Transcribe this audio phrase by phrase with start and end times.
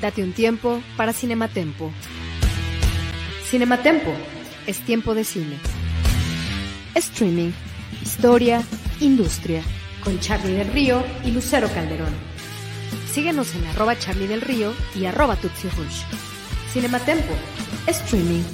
[0.00, 1.90] Date un tiempo para Cinematempo.
[3.50, 4.12] Cinematempo
[4.66, 5.58] es tiempo de cine.
[6.94, 7.50] Streaming,
[8.00, 8.62] historia,
[9.00, 9.62] industria.
[10.04, 12.14] Con Charlie del Río y Lucero Calderón.
[13.12, 16.02] Síguenos en arroba Charlie del Río y arroba Tutsi Rush.
[16.72, 17.34] Cinematempo,
[17.88, 18.44] streaming.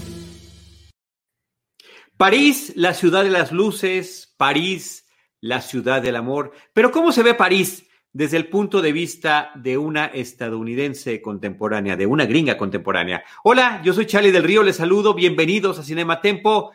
[2.16, 5.04] París, la ciudad de las luces, París,
[5.42, 6.52] la ciudad del amor.
[6.72, 7.83] Pero ¿cómo se ve París?
[8.14, 13.24] Desde el punto de vista de una estadounidense contemporánea, de una gringa contemporánea.
[13.42, 16.70] Hola, yo soy Charlie del Río, les saludo, bienvenidos a Cinema Tempo.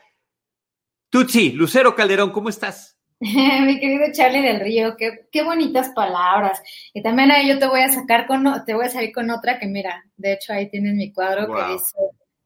[1.10, 3.00] Tutsi, Lucero Calderón, ¿cómo estás?
[3.20, 6.62] Mi querido Charlie del Río, qué, qué, bonitas palabras.
[6.94, 9.60] Y también ahí yo te voy a sacar con, te voy a salir con otra
[9.60, 11.96] que mira, de hecho ahí tienes mi cuadro que dice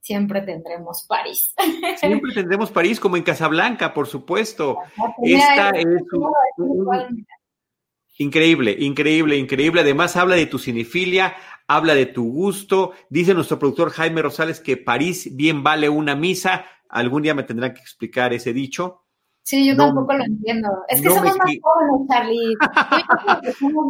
[0.01, 1.55] siempre tendremos París.
[1.97, 4.79] Siempre tendremos París, como en Casablanca, por supuesto.
[5.23, 5.85] Esta es
[8.17, 9.81] Increíble, increíble, increíble.
[9.81, 11.35] Además habla de tu cinefilia,
[11.67, 12.93] habla de tu gusto.
[13.09, 16.65] Dice nuestro productor Jaime Rosales que París bien vale una misa.
[16.89, 19.03] Algún día me tendrán que explicar ese dicho.
[19.43, 20.69] Sí, yo tampoco lo entiendo.
[20.87, 22.55] Es que somos más jóvenes, Charlie.
[23.59, 23.85] somos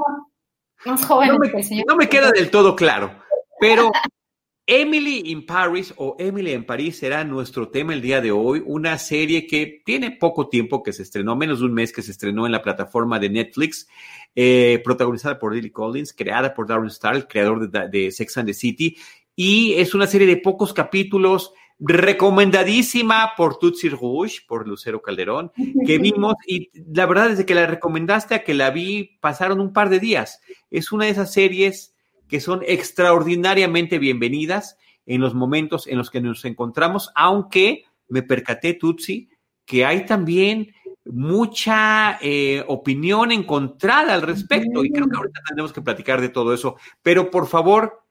[0.85, 1.33] más jóvenes.
[1.33, 3.11] No me, no me queda del todo claro,
[3.59, 3.91] pero
[4.65, 8.97] Emily in Paris o Emily en París será nuestro tema el día de hoy, una
[8.97, 12.45] serie que tiene poco tiempo que se estrenó, menos de un mes que se estrenó
[12.45, 13.89] en la plataforma de Netflix,
[14.35, 18.53] eh, protagonizada por Lily Collins, creada por Darren Star, el creador de, Sex and the
[18.53, 18.97] City,
[19.35, 25.51] y es una serie de pocos capítulos, recomendadísima por Tutsi Rouge, por Lucero Calderón,
[25.85, 29.73] que vimos, y la verdad desde que la recomendaste a que la vi pasaron un
[29.73, 30.41] par de días.
[30.71, 31.93] Es una de esas series
[32.27, 38.73] que son extraordinariamente bienvenidas en los momentos en los que nos encontramos, aunque me percaté,
[38.73, 39.29] Tutsi,
[39.65, 40.73] que hay también
[41.05, 46.53] mucha eh, opinión encontrada al respecto y creo que ahorita tendremos que platicar de todo
[46.53, 46.77] eso.
[47.01, 48.03] Pero por favor,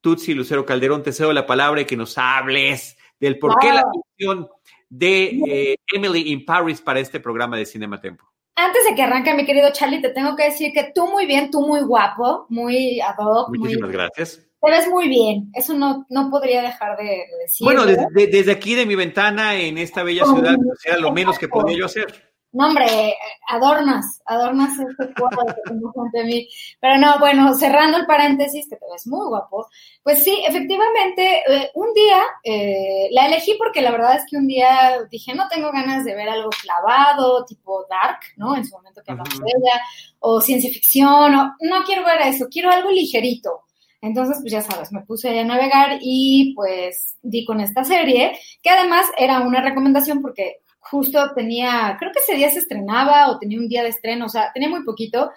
[0.00, 3.84] Tutsi Lucero Calderón, te cedo la palabra y que nos hables del por qué la
[4.16, 4.48] visión
[4.88, 8.24] de eh, Emily in Paris para este programa de Cinema Tempo.
[8.54, 11.50] Antes de que arranque, mi querido Charlie, te tengo que decir que tú muy bien,
[11.50, 13.48] tú muy guapo, muy ad hoc.
[13.48, 14.46] Muchísimas gracias.
[14.62, 17.64] Te ves muy bien, eso no, no podría dejar de, decir.
[17.64, 21.78] Bueno, desde, aquí de mi ventana en esta bella ciudad, sea lo menos que podía
[21.78, 22.32] yo hacer.
[22.52, 23.14] No, hombre,
[23.48, 26.48] adornas, adornas este cuadro que tengo frente a mí.
[26.80, 29.66] Pero no, bueno, cerrando el paréntesis, que te ves muy guapo,
[30.02, 34.46] pues sí, efectivamente, eh, un día eh, la elegí porque la verdad es que un
[34.46, 38.54] día dije, no tengo ganas de ver algo clavado, tipo dark, ¿no?
[38.54, 39.80] En su momento que hablamos de ella,
[40.20, 43.64] o ciencia ficción, o no quiero ver eso, quiero algo ligerito.
[44.02, 48.32] Entonces, pues ya sabes, me puse a navegar y pues di con esta serie,
[48.62, 53.38] que además era una recomendación porque justo tenía, creo que ese día se estrenaba o
[53.38, 55.30] tenía un día de estreno, o sea, tenía muy poquito.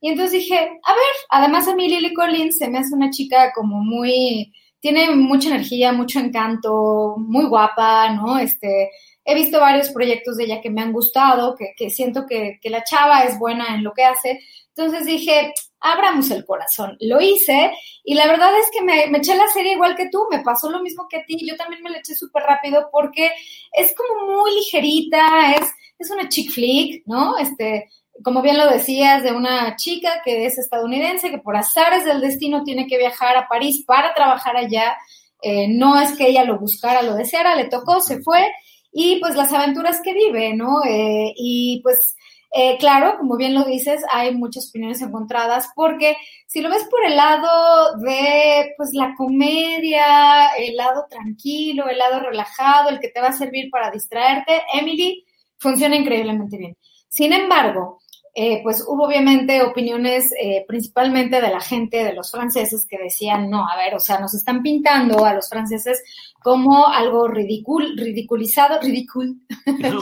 [0.00, 3.52] Y entonces dije, a ver, además a mí Lily Collins se me hace una chica
[3.54, 8.38] como muy, tiene mucha energía, mucho encanto, muy guapa, ¿no?
[8.38, 8.90] Este,
[9.24, 13.22] he visto varios proyectos de ella que me han gustado, que, siento que, la chava
[13.22, 14.40] es buena en lo que hace.
[14.74, 16.96] Entonces dije, abramos el corazón.
[17.00, 17.72] Lo hice
[18.04, 20.82] y la verdad es que me, eché la serie igual que tú, me pasó lo
[20.82, 23.30] mismo que a ti, yo también me la eché súper rápido porque
[23.72, 25.68] es como muy ligerita, es,
[25.98, 27.36] es una chick flick, ¿no?
[27.36, 27.88] Este,
[28.22, 32.62] como bien lo decías, de una chica que es estadounidense, que por azares del destino
[32.64, 34.96] tiene que viajar a París para trabajar allá.
[35.42, 38.48] Eh, no es que ella lo buscara, lo deseara, le tocó, se fue
[38.92, 40.84] y pues las aventuras que vive, ¿no?
[40.84, 42.14] Eh, y pues
[42.54, 46.16] eh, claro, como bien lo dices, hay muchas opiniones encontradas porque
[46.46, 52.20] si lo ves por el lado de pues la comedia, el lado tranquilo, el lado
[52.20, 55.24] relajado, el que te va a servir para distraerte, Emily
[55.56, 56.76] funciona increíblemente bien.
[57.08, 58.00] Sin embargo,
[58.34, 63.48] eh, pues hubo obviamente opiniones eh, principalmente de la gente, de los franceses, que decían,
[63.48, 66.02] no, a ver, o sea, nos están pintando a los franceses
[66.42, 69.40] como algo ridicul, ridiculizado, ridicul.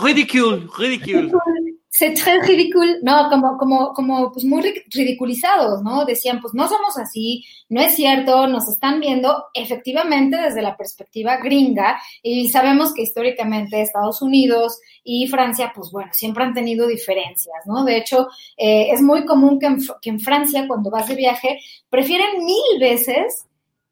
[0.03, 1.31] Ridicule, ridicule.
[1.93, 6.05] C'est très ridicule, no, como, como, como, pues muy ridiculizados, ¿no?
[6.05, 11.39] Decían, pues no somos así, no es cierto, nos están viendo efectivamente desde la perspectiva
[11.39, 17.67] gringa y sabemos que históricamente Estados Unidos y Francia, pues bueno, siempre han tenido diferencias,
[17.67, 17.85] ¿no?
[17.85, 21.59] De hecho, eh, es muy común que en, que en Francia, cuando vas de viaje,
[21.89, 23.47] prefieren mil veces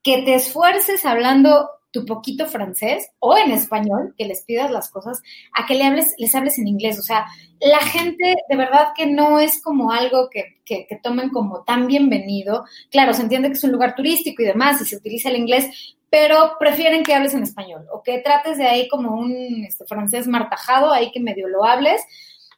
[0.04, 5.20] que te esfuerces hablando tu poquito francés o en español, que les pidas las cosas,
[5.55, 6.99] a que le hables, les hables en inglés.
[6.99, 7.26] O sea,
[7.61, 12.64] la gente de verdad que no es como algo que, que, tomen como tan bienvenido.
[12.90, 15.96] Claro, se entiende que es un lugar turístico y demás y se utiliza el inglés,
[16.11, 20.26] pero prefieren que hables en español o que trates de ahí como un este, francés
[20.26, 22.02] martajado, ahí que medio lo hables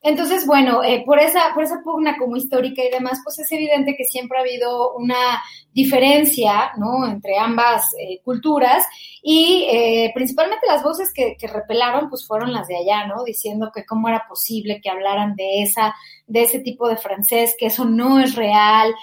[0.03, 3.97] entonces, bueno, eh, por, esa, por esa pugna como histórica y demás, pues es evidente
[3.97, 5.43] que siempre ha habido una
[5.75, 7.07] diferencia, ¿no?
[7.07, 8.85] Entre ambas eh, culturas
[9.23, 13.25] y eh, principalmente las voces que, que, repelaron, pues fueron las de allá, ¿no?
[13.25, 15.95] Diciendo que cómo era posible que hablaran de esa,
[16.27, 18.95] de ese tipo de francés, que eso no es real,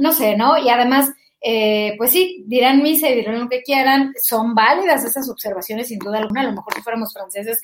[0.00, 0.58] no sé, ¿no?
[0.58, 1.10] Y además,
[1.42, 5.98] eh, pues sí, dirán misa y dirán lo que quieran, son válidas esas observaciones sin
[5.98, 7.58] duda alguna, a lo mejor si fuéramos franceses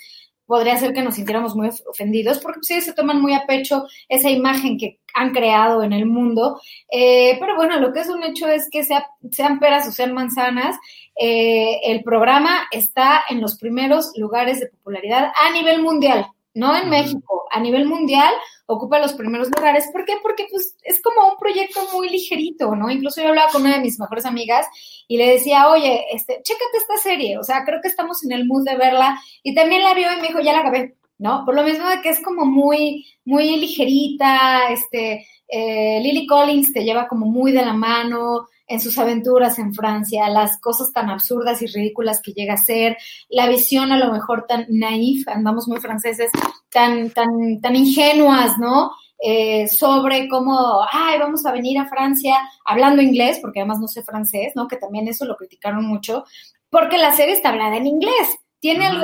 [0.46, 4.30] podría ser que nos sintiéramos muy ofendidos, porque sí se toman muy a pecho esa
[4.30, 6.60] imagen que han creado en el mundo.
[6.90, 10.14] Eh, pero bueno, lo que es un hecho es que sea, sean peras o sean
[10.14, 10.76] manzanas,
[11.18, 16.88] eh, el programa está en los primeros lugares de popularidad a nivel mundial no en
[16.88, 18.32] México, a nivel mundial
[18.64, 19.88] ocupa los primeros lugares.
[19.92, 20.14] ¿Por qué?
[20.22, 22.90] Porque pues es como un proyecto muy ligerito, ¿no?
[22.90, 24.66] Incluso yo hablaba con una de mis mejores amigas
[25.06, 28.46] y le decía, oye, este, chécate esta serie, o sea, creo que estamos en el
[28.46, 29.20] mood de verla.
[29.42, 31.44] Y también la vio y me dijo, ya la acabé, ¿no?
[31.44, 36.84] Por lo mismo de que es como muy, muy ligerita, este, eh, Lily Collins te
[36.84, 41.62] lleva como muy de la mano, en sus aventuras en Francia, las cosas tan absurdas
[41.62, 42.96] y ridículas que llega a ser,
[43.28, 46.30] la visión a lo mejor tan naif, andamos muy franceses,
[46.70, 48.90] tan, tan, tan ingenuas, ¿no?
[49.18, 54.02] Eh, sobre cómo, ay, vamos a venir a Francia hablando inglés, porque además no sé
[54.02, 54.66] francés, ¿no?
[54.66, 56.24] Que también eso lo criticaron mucho,
[56.68, 58.36] porque la serie está hablada en inglés.
[58.58, 58.96] Tiene ahí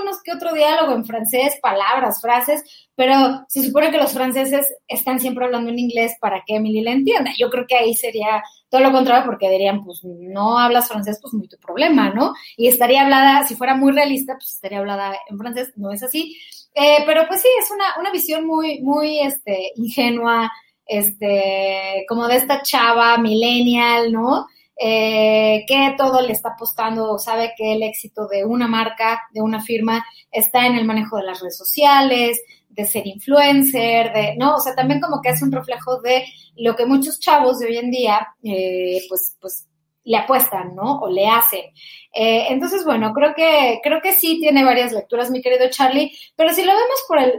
[0.00, 2.62] unos que otro diálogo en francés, palabras, frases,
[2.94, 6.92] pero se supone que los franceses están siempre hablando en inglés para que Emily la
[6.92, 7.30] entienda.
[7.38, 11.34] Yo creo que ahí sería todo lo contrario porque dirían, pues no hablas francés, pues
[11.34, 12.32] muy tu problema, ¿no?
[12.56, 16.36] Y estaría hablada, si fuera muy realista, pues estaría hablada en francés, no es así.
[16.74, 20.50] Eh, pero pues sí, es una, una visión muy, muy este, ingenua,
[20.86, 24.46] este, como de esta chava millennial, ¿no?
[24.78, 29.62] Eh, que todo le está apostando, sabe que el éxito de una marca, de una
[29.62, 34.56] firma, está en el manejo de las redes sociales, de ser influencer, de, ¿no?
[34.56, 36.24] O sea, también como que es un reflejo de
[36.56, 39.66] lo que muchos chavos de hoy en día, eh, pues, pues,
[40.04, 41.00] le apuestan, ¿no?
[41.00, 41.64] O le hacen.
[42.12, 46.52] Eh, entonces, bueno, creo que, creo que sí tiene varias lecturas, mi querido Charlie, pero
[46.54, 47.32] si lo vemos por el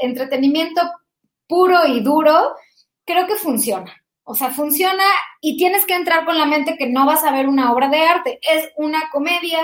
[0.00, 0.82] entretenimiento
[1.46, 2.56] puro y duro,
[3.04, 3.94] creo que funciona.
[4.30, 5.04] O sea, funciona
[5.40, 8.00] y tienes que entrar con la mente que no vas a ver una obra de
[8.00, 8.38] arte.
[8.42, 9.60] Es una comedia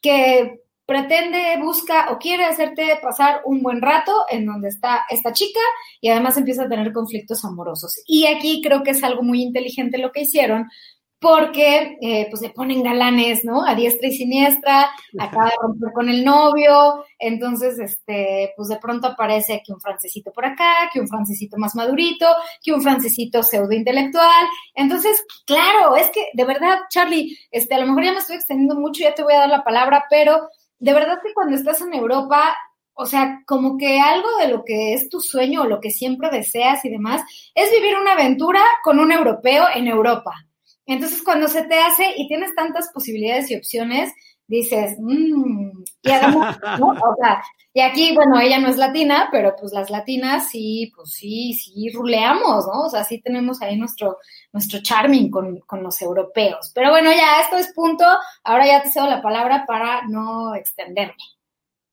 [0.00, 5.58] que pretende, busca o quiere hacerte pasar un buen rato en donde está esta chica
[6.00, 7.92] y además empieza a tener conflictos amorosos.
[8.06, 10.68] Y aquí creo que es algo muy inteligente lo que hicieron
[11.18, 13.64] porque eh, pues le ponen galanes, ¿no?
[13.66, 19.08] A diestra y siniestra, acaba de romper con el novio, entonces, este, pues de pronto
[19.08, 22.26] aparece que un francesito por acá, que un francesito más madurito,
[22.62, 27.86] que un francesito pseudo intelectual, entonces, claro, es que de verdad, Charlie, este, a lo
[27.86, 30.48] mejor ya me estoy extendiendo mucho, ya te voy a dar la palabra, pero
[30.78, 32.54] de verdad que cuando estás en Europa,
[32.92, 36.30] o sea, como que algo de lo que es tu sueño o lo que siempre
[36.30, 37.22] deseas y demás,
[37.54, 40.45] es vivir una aventura con un europeo en Europa.
[40.86, 44.12] Entonces, cuando se te hace y tienes tantas posibilidades y opciones,
[44.46, 45.70] dices, mmm,
[46.02, 46.88] y además, ¿no?
[47.10, 47.42] O sea,
[47.74, 51.90] y aquí, bueno, ella no es latina, pero pues las latinas sí, pues sí, sí
[51.90, 52.84] ruleamos, ¿no?
[52.84, 54.18] O sea, sí tenemos ahí nuestro,
[54.52, 56.70] nuestro charming con, con los europeos.
[56.74, 58.04] Pero bueno, ya, esto es punto.
[58.44, 61.16] Ahora ya te cedo la palabra para no extenderme.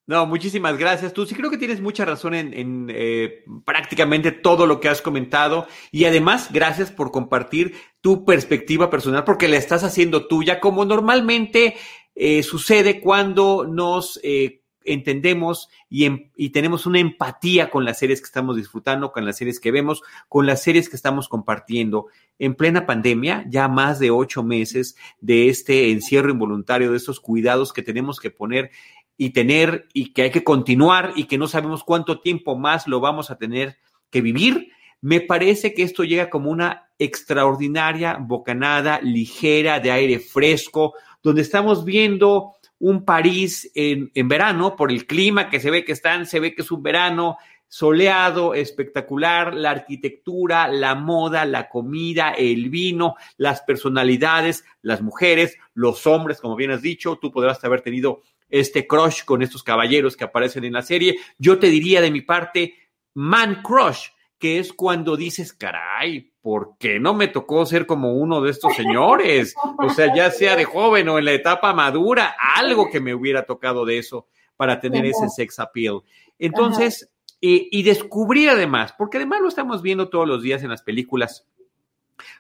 [0.06, 1.14] No, muchísimas gracias.
[1.14, 5.66] Tú sí creo que tienes mucha razón en, eh, prácticamente todo lo que has comentado
[5.92, 11.76] y además gracias por compartir tu perspectiva personal porque la estás haciendo tuya como normalmente
[12.16, 18.20] eh, sucede cuando nos eh, entendemos y, em, y, tenemos una empatía con las series
[18.20, 22.08] que estamos disfrutando, con las series que vemos, con las series que estamos compartiendo.
[22.40, 27.72] En plena pandemia, ya más de ocho meses de este encierro involuntario, de estos cuidados
[27.72, 28.72] que tenemos que poner
[29.18, 33.00] y tener y que hay que continuar y que no sabemos cuánto tiempo más lo
[33.00, 33.78] vamos a tener
[34.10, 34.70] que vivir,
[35.02, 41.84] me parece que esto llega como una extraordinaria bocanada ligera de aire fresco, donde estamos
[41.84, 46.40] viendo un París en, en, verano por el clima que se ve que están, se
[46.40, 47.38] ve que es un verano
[47.74, 56.06] soleado, espectacular, la arquitectura, la moda, la comida, el vino, las personalidades, las mujeres, los
[56.06, 58.22] hombres, como bien has dicho, tú podrás haber tenido
[58.54, 61.18] este crush con estos caballeros que aparecen en la serie.
[61.40, 62.76] Yo te diría de mi parte,
[63.16, 68.42] man crush, que es cuando dices, caray, ¿por qué no me tocó ser como uno
[68.42, 69.56] de estos señores?
[69.80, 73.48] O sea, ya sea de joven o en la etapa madura, algo que me hubiera
[73.48, 76.02] tocado de eso para tener ese sex appeal.
[76.38, 80.84] Entonces, y, y descubrir además, porque además lo estamos viendo todos los días en las
[80.84, 81.48] películas,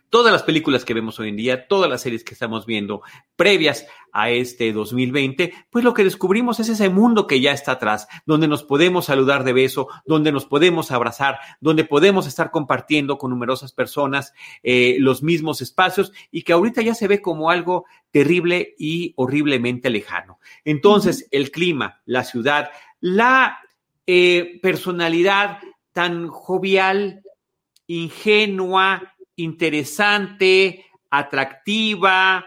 [0.09, 3.01] Todas las películas que vemos hoy en día, todas las series que estamos viendo
[3.35, 8.07] previas a este 2020, pues lo que descubrimos es ese mundo que ya está atrás,
[8.27, 13.31] donde nos podemos saludar de beso, donde nos podemos abrazar, donde podemos estar compartiendo con
[13.31, 18.75] numerosas personas eh, los mismos espacios y que ahorita ya se ve como algo terrible
[18.77, 20.39] y horriblemente lejano.
[20.63, 23.59] Entonces, el clima, la ciudad, la
[24.05, 25.57] eh, personalidad
[25.93, 27.23] tan jovial,
[27.87, 32.45] ingenua, interesante, atractiva,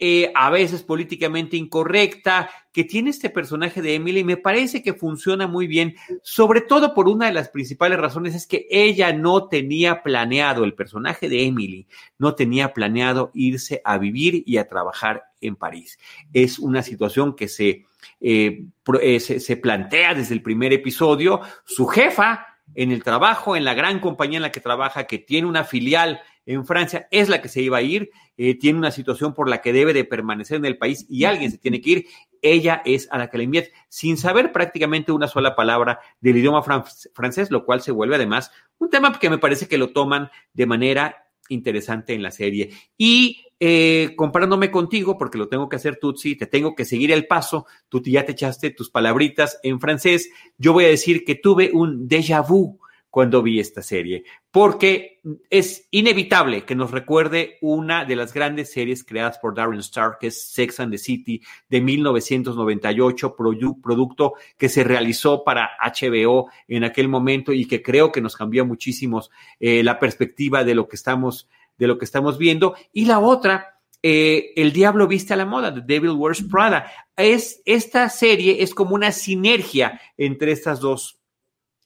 [0.00, 5.48] eh, a veces políticamente incorrecta, que tiene este personaje de Emily, me parece que funciona
[5.48, 10.04] muy bien, sobre todo por una de las principales razones es que ella no tenía
[10.04, 15.56] planeado, el personaje de Emily no tenía planeado irse a vivir y a trabajar en
[15.56, 15.98] París.
[16.32, 17.86] Es una situación que se,
[18.20, 18.66] eh,
[19.02, 21.40] eh, se, se plantea desde el primer episodio.
[21.64, 25.46] Su jefa, en el trabajo, en la gran compañía en la que trabaja, que tiene
[25.46, 29.34] una filial en Francia, es la que se iba a ir, eh, tiene una situación
[29.34, 32.06] por la que debe de permanecer en el país y alguien se tiene que ir,
[32.40, 36.62] ella es a la que le envía, sin saber prácticamente una sola palabra del idioma
[36.62, 40.66] francés, lo cual se vuelve además un tema que me parece que lo toman de
[40.66, 42.70] manera interesante en la serie.
[42.96, 47.26] Y eh, comparándome contigo, porque lo tengo que hacer Tutsi, te tengo que seguir el
[47.26, 51.70] paso, tú ya te echaste tus palabritas en francés, yo voy a decir que tuve
[51.72, 52.78] un déjà vu
[53.10, 59.02] cuando vi esta serie, porque es inevitable que nos recuerde una de las grandes series
[59.02, 64.84] creadas por Darren Star, que es Sex and the City de 1998, producto que se
[64.84, 69.22] realizó para HBO en aquel momento y que creo que nos cambió muchísimo
[69.58, 71.48] eh, la perspectiva de lo que estamos
[71.78, 72.74] de lo que estamos viendo.
[72.92, 76.90] Y la otra, eh, El Diablo Viste a la Moda, The Devil Wears Prada.
[77.16, 81.18] Es, esta serie es como una sinergia entre estas dos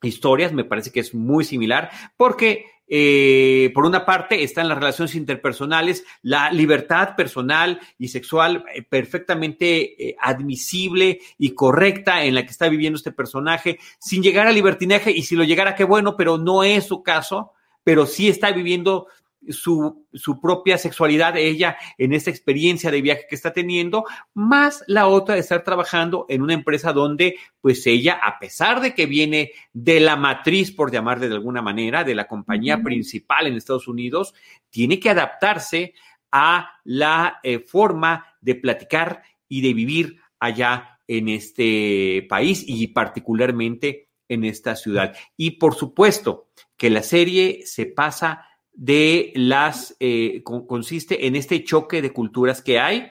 [0.03, 5.15] historias, me parece que es muy similar, porque eh, por una parte están las relaciones
[5.15, 12.69] interpersonales, la libertad personal y sexual eh, perfectamente admisible y correcta en la que está
[12.69, 16.65] viviendo este personaje, sin llegar a libertinaje, y si lo llegara, qué bueno, pero no
[16.65, 17.53] es su caso,
[17.85, 19.07] pero sí está viviendo
[19.49, 25.07] su, su, propia sexualidad, ella en esta experiencia de viaje que está teniendo, más la
[25.09, 29.53] otra de estar trabajando en una empresa donde, pues ella, a pesar de que viene
[29.73, 34.35] de la matriz, por llamarle de alguna manera, de la compañía principal en Estados Unidos,
[34.71, 35.95] tiene que adaptarse
[36.31, 44.09] a la eh, forma de platicar y de vivir allá en este país y particularmente
[44.29, 45.15] en esta ciudad.
[45.37, 52.03] Y por supuesto que la serie se pasa de las, eh, consiste en este choque
[52.03, 53.11] de culturas que hay.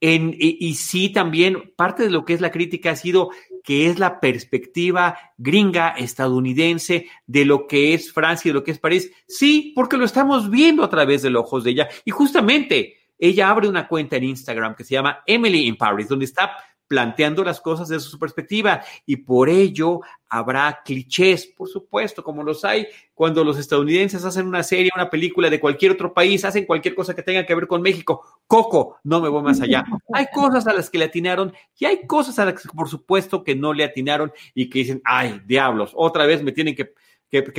[0.00, 3.30] En, y, sí, también parte de lo que es la crítica ha sido
[3.62, 8.72] que es la perspectiva gringa estadounidense de lo que es Francia y de lo que
[8.72, 9.10] es París.
[9.26, 11.88] Sí, porque lo estamos viendo a través de los ojos de ella.
[12.04, 16.26] Y justamente ella abre una cuenta en Instagram que se llama Emily in Paris, donde
[16.26, 16.52] está
[16.88, 22.64] planteando las cosas desde su perspectiva y por ello habrá clichés, por supuesto, como los
[22.64, 26.94] hay cuando los estadounidenses hacen una serie, una película de cualquier otro país, hacen cualquier
[26.94, 28.22] cosa que tenga que ver con México.
[28.46, 29.84] Coco, no me voy más allá.
[30.12, 33.44] Hay cosas a las que le atinaron y hay cosas a las que por supuesto
[33.44, 36.92] que no le atinaron y que dicen, ay, diablos, otra vez me tienen que,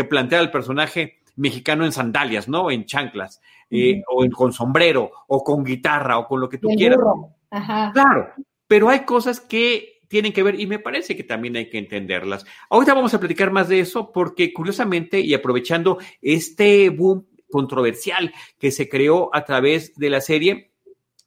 [0.05, 2.71] plantear al personaje mexicano en sandalias, ¿no?
[2.71, 6.69] En chanclas, eh, o en, con sombrero, o con guitarra, o con lo que tú
[6.69, 6.99] quieras.
[7.93, 8.29] Claro,
[8.67, 12.45] pero hay cosas que tienen que ver y me parece que también hay que entenderlas.
[12.69, 18.71] Ahorita vamos a platicar más de eso porque curiosamente y aprovechando este boom controversial que
[18.71, 20.71] se creó a través de la serie,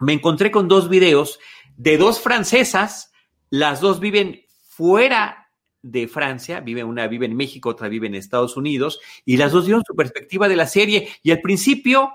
[0.00, 1.38] me encontré con dos videos
[1.76, 3.12] de dos francesas,
[3.50, 5.50] las dos viven fuera
[5.82, 9.64] de Francia, vive una vive en México, otra vive en Estados Unidos, y las dos
[9.64, 12.10] dieron su perspectiva de la serie, y al principio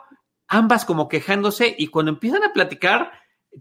[0.47, 3.11] ambas como quejándose, y cuando empiezan a platicar,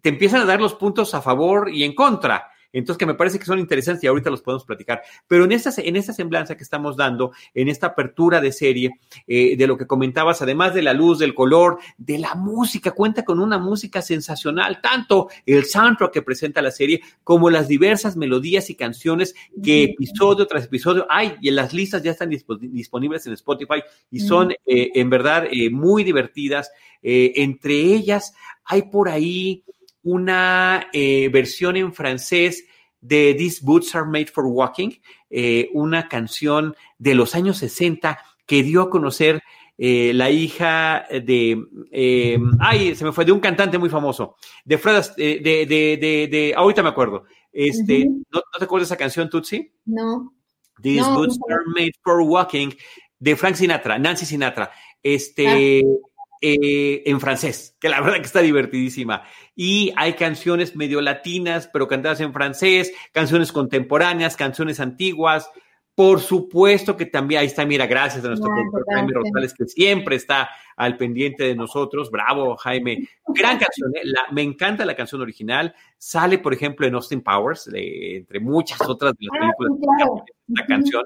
[0.00, 2.48] te empiezan a dar los puntos a favor y en contra.
[2.74, 5.02] entonces que me parece que son interesantes y ahorita los podemos platicar.
[5.28, 8.92] Pero en esta, en esta semblanza que estamos dando, en esta apertura de serie,
[9.26, 13.26] eh, de lo que comentabas, además de la luz, del color, de la música, cuenta
[13.26, 18.70] con una música sensacional, tanto el soundtrack que presenta la serie como las diversas melodías
[18.70, 23.34] y canciones que episodio tras episodio hay y en las listas ya están disponibles en
[23.34, 26.70] Spotify y son eh, en verdad eh, muy divertidas.
[27.02, 28.32] entre ellas
[28.64, 29.64] hay por ahí
[30.02, 32.66] una eh, versión en francés
[33.00, 34.90] de These Boots Are Made for Walking,
[35.30, 39.42] eh, una canción de los años 60 que dio a conocer
[39.78, 41.60] eh, la hija de,
[42.60, 46.82] ay, se me fue, de un cantante muy famoso, de Fred, de, de, de, ahorita
[46.82, 47.24] me acuerdo.
[47.52, 49.72] Este, ¿no, te acuerdas de esa canción, Tutsi?
[49.84, 50.32] No.
[50.80, 52.70] These Boots Are Made for Walking,
[53.18, 54.70] de Frank Sinatra, Nancy Sinatra.
[55.02, 56.10] Este, ah.
[56.44, 59.22] Eh, en francés, que la verdad que está divertidísima.
[59.54, 65.48] Y hay canciones medio latinas, pero cantadas en francés, canciones contemporáneas, canciones antiguas.
[65.94, 68.50] Por supuesto que también, ahí está, mira, gracias a nuestro
[68.92, 72.10] Jaime Rosales, que siempre está al pendiente de nosotros.
[72.10, 73.08] Bravo, Jaime.
[73.28, 74.02] Gran canción, ¿eh?
[74.32, 75.72] me encanta la canción original.
[75.96, 81.04] Sale, por ejemplo, en Austin Powers, entre muchas otras de las ah, películas la canción.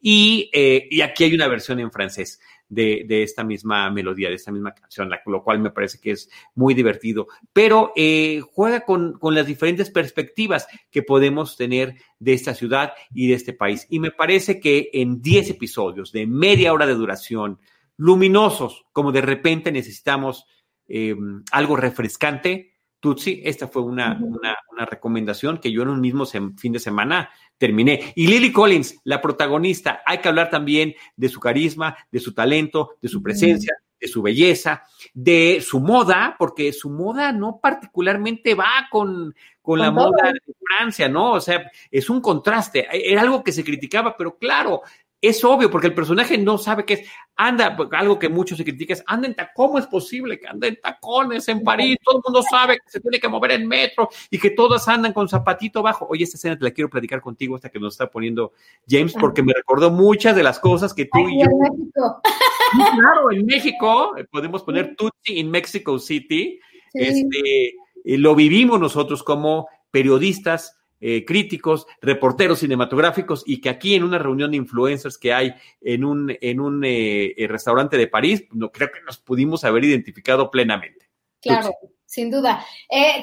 [0.00, 2.40] Y, eh, y aquí hay una versión en francés
[2.72, 6.74] de, esta misma melodía, de esta misma canción, lo cual me parece que es muy
[6.74, 7.28] divertido.
[7.52, 13.34] Pero eh, juega con, las diferentes perspectivas que podemos tener de esta ciudad y de
[13.34, 13.86] este país.
[13.90, 17.58] Y me parece que en 10 episodios de media hora de duración,
[17.98, 20.46] luminosos, como de repente necesitamos
[20.88, 21.14] eh,
[21.52, 26.78] algo refrescante, Tutsi, esta fue una, una, recomendación que yo en un mismo fin de
[26.78, 28.12] semana terminé.
[28.16, 32.96] Y Lily Collins, la protagonista, hay que hablar también de su carisma, de su talento,
[33.00, 34.82] de su presencia, de su belleza,
[35.14, 41.08] de su moda, porque su moda no particularmente va con, con, la moda de Francia,
[41.08, 41.32] ¿no?
[41.32, 42.88] O sea, es un contraste.
[42.90, 44.82] Era algo que se criticaba, pero claro,
[45.22, 47.08] es obvio, porque el personaje no sabe qué es.
[47.36, 50.80] Anda, algo que muchos se critican es, anda en ¿cómo es posible que ande en
[50.80, 51.96] tacones en París?
[52.04, 55.12] Todo el mundo sabe que se tiene que mover en metro y que todas andan
[55.12, 56.06] con zapatito bajo.
[56.10, 58.52] Oye, esta escena te la quiero platicar contigo hasta que nos está poniendo
[58.88, 61.46] James, porque me recordó muchas de las cosas que tú y yo.
[61.46, 62.20] En México.
[62.72, 66.58] Claro, en México, eh, podemos poner Tutsi en Mexico City.
[66.92, 74.04] Este, eh, lo vivimos nosotros como periodistas, eh, críticos, reporteros cinematográficos y que aquí en
[74.04, 78.44] una reunión de influencers que hay en un, en un eh, eh, restaurante de París,
[78.52, 81.08] no creo que nos pudimos haber identificado plenamente.
[81.40, 81.72] Claro.
[82.06, 82.64] Sin duda.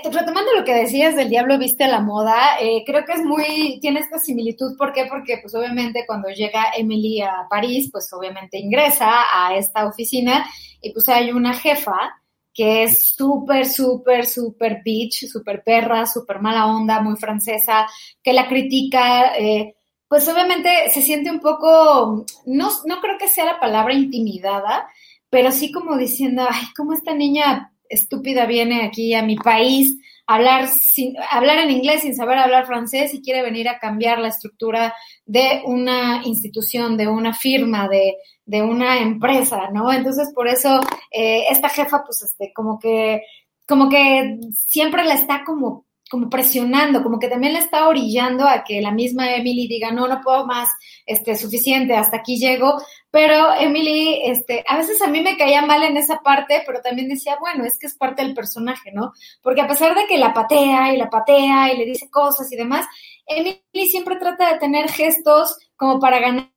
[0.04, 4.00] retomando lo que decías del Diablo Viste a la Moda, creo que es muy, tiene
[4.00, 4.76] esta similitud.
[4.78, 5.06] ¿Por qué?
[5.06, 10.44] Porque pues obviamente cuando llega Emily a París, pues obviamente ingresa a esta oficina
[10.82, 12.20] y pues hay una jefa
[12.54, 17.88] que es súper, súper, súper bitch, súper perra, súper mala onda, muy francesa,
[18.24, 19.76] que la critica, eh,
[20.08, 24.90] pues obviamente se siente un poco, no, no creo que sea la palabra intimidada,
[25.30, 29.98] pero sí como diciendo, ay, ¿cómo esta niña estúpida viene aquí a mi país
[30.30, 34.28] hablar, sin, hablar en inglés sin saber hablar francés y quiere venir a cambiar la
[34.28, 34.94] estructura
[35.26, 38.16] de una institución, de una firma, de,
[38.46, 39.92] de una empresa, ¿no?
[39.92, 43.24] Entonces, por eso, eh, esta jefa, pues, este, como que,
[43.68, 48.64] como que siempre la está como como presionando, como que también la está orillando a
[48.64, 50.70] que la misma Emily diga, no, no puedo más,
[51.06, 52.82] este, suficiente, hasta aquí llego.
[53.12, 57.10] Pero Emily, este, a veces a mí me caía mal en esa parte, pero también
[57.10, 59.14] decía, bueno, es que es parte del personaje, ¿no?
[59.42, 62.56] Porque a pesar de que la patea y la patea y le dice cosas y
[62.56, 62.86] demás,
[63.26, 66.50] Emily siempre trata de tener gestos como para ganar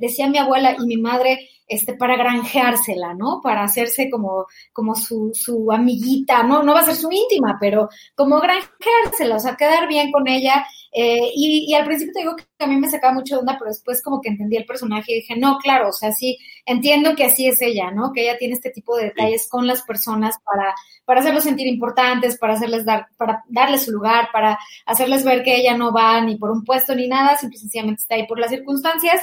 [0.00, 3.40] decía mi abuela y mi madre, este, para granjeársela, ¿no?
[3.42, 6.62] Para hacerse como, como su, su amiguita, ¿no?
[6.62, 10.64] No va a ser su íntima, pero como granjeársela, o sea, quedar bien con ella.
[10.98, 13.56] Eh, y, y, al principio te digo que a mí me sacaba mucho de onda,
[13.58, 17.14] pero después como que entendí el personaje y dije, no, claro, o sea, sí, entiendo
[17.14, 18.14] que así es ella, ¿no?
[18.14, 22.38] Que ella tiene este tipo de detalles con las personas para, para hacerlos sentir importantes,
[22.38, 26.36] para hacerles dar, para darles su lugar, para hacerles ver que ella no va ni
[26.36, 29.20] por un puesto ni nada, simplemente sencillamente está ahí por las circunstancias.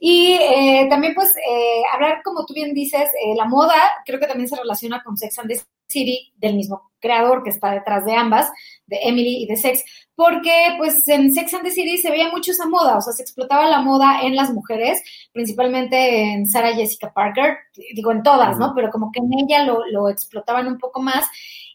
[0.00, 3.74] Y eh, también, pues, eh, hablar, como tú bien dices, eh, la moda,
[4.06, 5.60] creo que también se relaciona con Sex and the
[5.92, 8.50] City, del mismo creador que está detrás de ambas,
[8.86, 12.52] de Emily y de Sex, porque, pues, en Sex and the City se veía mucho
[12.52, 15.02] esa moda, o sea, se explotaba la moda en las mujeres,
[15.32, 17.56] principalmente en Sarah Jessica Parker,
[17.94, 18.72] digo, en todas, ¿no?
[18.74, 21.24] Pero como que en ella lo, lo explotaban un poco más.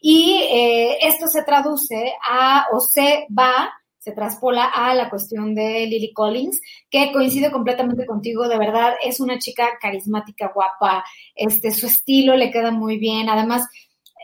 [0.00, 0.40] Y
[1.02, 3.70] esto se traduce a, o se va
[4.08, 9.20] se traspola a la cuestión de Lily Collins, que coincide completamente contigo, de verdad, es
[9.20, 11.04] una chica carismática, guapa,
[11.34, 13.68] este, su estilo le queda muy bien, además,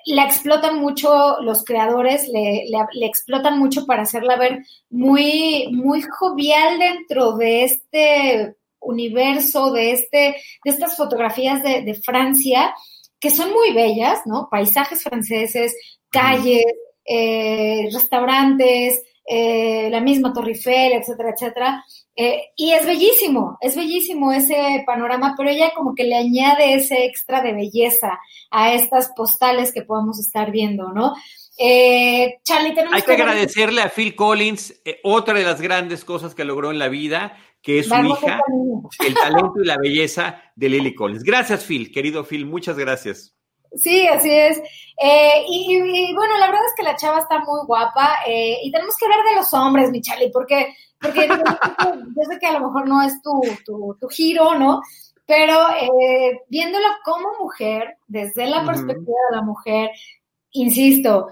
[0.07, 6.79] la explotan mucho los creadores, le, le, explotan mucho para hacerla ver muy, muy jovial
[6.79, 12.75] dentro de este universo, de, este, de estas fotografías de, de Francia,
[13.19, 14.49] que son muy bellas, ¿no?
[14.51, 15.75] Paisajes franceses,
[16.11, 16.65] calles,
[17.05, 21.85] eh, restaurantes, eh, la misma Torre Eiffel, etcétera, etcétera.
[22.17, 27.07] Eh, y es bellísimo, es bellísimo ese panorama, pero ella como que le añade ese
[27.07, 31.15] extra de belleza a estas postales que podemos estar viendo, ¿no?
[31.59, 36.45] Eh, Charlie, tenemos Hay que, agradecerle a Phil Collins otra de las grandes cosas que
[36.45, 38.41] logró en la vida, que es su hija,
[39.05, 41.25] el talento y la belleza de Lily Collins.
[41.25, 43.35] Gracias, Phil, querido Phil, muchas gracias.
[43.77, 44.59] Sí, así es.
[45.03, 48.95] Eh, y, bueno, la verdad es que la chava está muy guapa eh, y tenemos
[48.97, 52.89] que hablar de los hombres, mi Charlie, porque, porque yo sé que a lo mejor
[52.89, 54.81] no es tu, tu, tu giro, ¿no?
[55.27, 59.91] Pero eh, viéndolo como mujer, desde la perspectiva de la mujer,
[60.51, 61.29] insisto,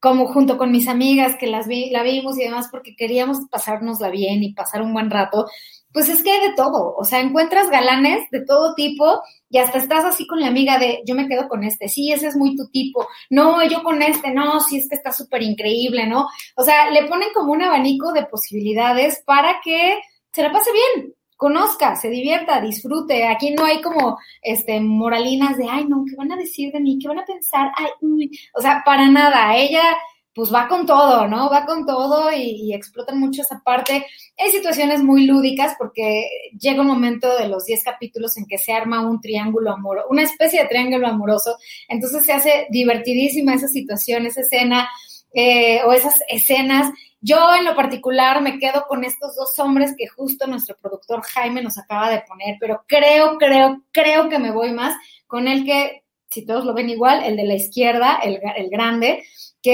[0.00, 4.10] como junto con mis amigas que las vi, la vimos y demás porque queríamos pasárnosla
[4.10, 5.46] bien y pasar un buen rato,
[5.92, 9.20] pues es que hay de todo, o sea, encuentras galanes de todo tipo
[9.50, 12.28] y hasta estás así con la amiga de yo me quedo con este, sí, ese
[12.28, 16.06] es muy tu tipo, no, yo con este, no, sí, es que está súper increíble,
[16.06, 16.28] ¿no?
[16.56, 19.98] O sea, le ponen como un abanico de posibilidades para que
[20.32, 23.26] se la pase bien, conozca, se divierta, disfrute.
[23.26, 26.98] Aquí no hay como este moralinas de, ay, no, ¿qué van a decir de mí?
[27.00, 27.70] ¿Qué van a pensar?
[27.76, 28.30] Ay, uy.
[28.54, 29.56] O sea, para nada.
[29.56, 29.96] Ella
[30.38, 31.50] pues va con todo, ¿no?
[31.50, 34.06] Va con todo y, explotan mucho esa parte.
[34.38, 38.72] Hay situaciones muy lúdicas porque llega un momento de los 10 capítulos en que se
[38.72, 41.56] arma un triángulo amoroso, una especie de triángulo amoroso.
[41.88, 44.88] Entonces se hace divertidísima esa situación, esa escena
[45.34, 46.88] eh, o esas escenas.
[47.20, 51.64] Yo en lo particular me quedo con estos dos hombres que justo nuestro productor Jaime
[51.64, 54.94] nos acaba de poner, pero creo, creo, creo que me voy más
[55.26, 59.24] con el que, si todos lo ven igual, el de la izquierda, el, el grande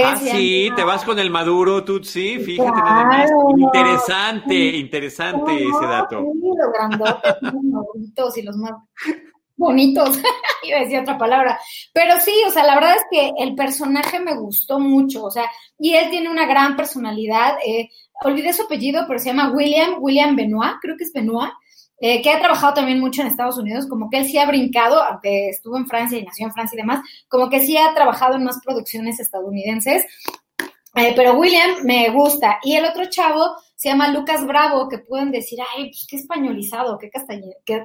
[0.04, 3.30] ah, sí, te vas con el Maduro, tú sí, fíjate nada más.
[3.56, 6.20] Interesante, interesante ese dato.
[6.20, 7.34] Sí, los grandotes,
[8.16, 8.72] los y los más
[9.56, 10.18] bonitos,
[10.62, 11.58] iba a decir otra palabra,
[11.92, 15.44] pero sí, o sea, la verdad es que el personaje me gustó mucho, o sea,
[15.78, 17.88] y él tiene una gran personalidad, eh,
[18.24, 21.52] olvidé su apellido, pero se llama William, William Benoit, creo que es Benoit,
[22.06, 25.02] eh, que ha trabajado también mucho en Estados Unidos, como que él sí ha brincado,
[25.02, 28.34] aunque estuvo en Francia y nació en Francia y demás, como que sí ha trabajado
[28.34, 30.04] en más producciones estadounidenses.
[30.96, 32.58] Eh, pero William me gusta.
[32.62, 36.98] Y el otro chavo se llama Lucas Bravo, que pueden decir, ay, pues qué españolizado,
[36.98, 37.10] qué,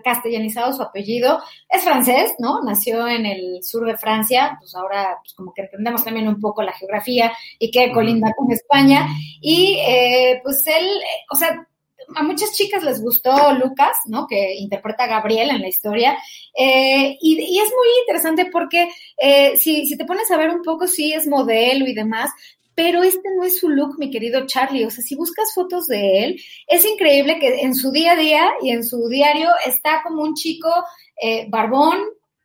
[0.03, 1.41] castellanizado su apellido.
[1.69, 2.61] Es francés, ¿no?
[2.61, 6.61] Nació en el sur de Francia, pues ahora pues como que entendemos también un poco
[6.61, 9.07] la geografía y que colinda con España.
[9.39, 10.85] Y eh, pues él,
[11.31, 11.65] o sea,
[12.15, 14.27] a muchas chicas les gustó Lucas, ¿no?
[14.27, 16.17] Que interpreta a Gabriel en la historia.
[16.57, 20.87] Eh, y, es muy interesante porque eh, si, si te pones a ver un poco,
[20.87, 22.31] sí es modelo y demás,
[22.75, 24.85] pero este no es su look, mi querido Charlie.
[24.85, 28.51] O sea, si buscas fotos de él, es increíble que en su día a día
[28.61, 30.69] y en su diario está como un chico
[31.21, 31.99] eh, barbón,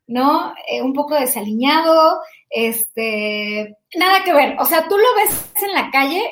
[0.07, 0.53] ¿no?
[0.83, 4.57] un poco desaliñado, este, nada que ver.
[4.59, 6.22] O sea, tú lo ves en la calle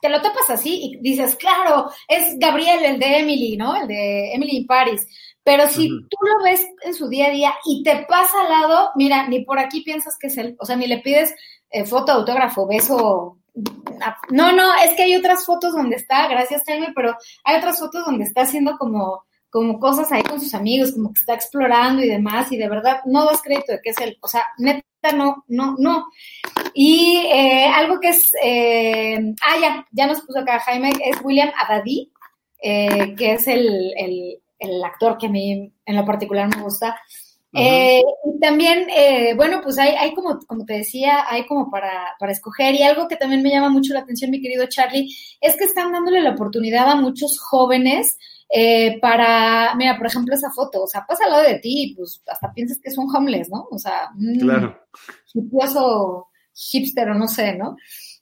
[0.00, 3.74] te lo topas así y dices, claro, es Gabriel, el de Emily, ¿no?
[3.76, 5.06] El de Emily in Paris.
[5.42, 8.90] Pero si tú lo ves en su día a día y te pasa al lado,
[8.96, 11.34] mira, ni por aquí piensas que es él, o sea, ni le pides
[11.70, 13.38] eh, foto, autógrafo, beso.
[14.30, 18.04] No, no, es que hay otras fotos donde está, gracias Jaime, pero hay otras fotos
[18.04, 22.08] donde está haciendo como como cosas ahí con sus amigos, como que está explorando y
[22.08, 24.84] demás, y de verdad no das crédito de que es él, o sea, neta,
[25.14, 26.06] no, no, no.
[26.74, 31.50] Y eh, algo que es, eh, ah, ya, ya nos puso acá Jaime, es William
[31.56, 32.12] Abadi,
[32.62, 37.00] eh, que es el, el, el, actor que a mí en lo particular me gusta.
[37.52, 38.02] y
[38.40, 38.86] también,
[39.36, 42.74] bueno, pues hay, hay como, como te decía, hay como para, para escoger.
[42.74, 45.08] Y algo que también me llama mucho la atención, mi querido Charlie,
[45.40, 48.18] es que están dándole la oportunidad a muchos jóvenes
[48.50, 51.94] eh, para, mira, por ejemplo, esa foto, o sea, pasa al lado de ti y
[51.94, 53.68] pues hasta piensas que es un homeless, ¿no?
[53.70, 54.78] O sea, un claro.
[56.54, 57.76] hipster o no sé, ¿no?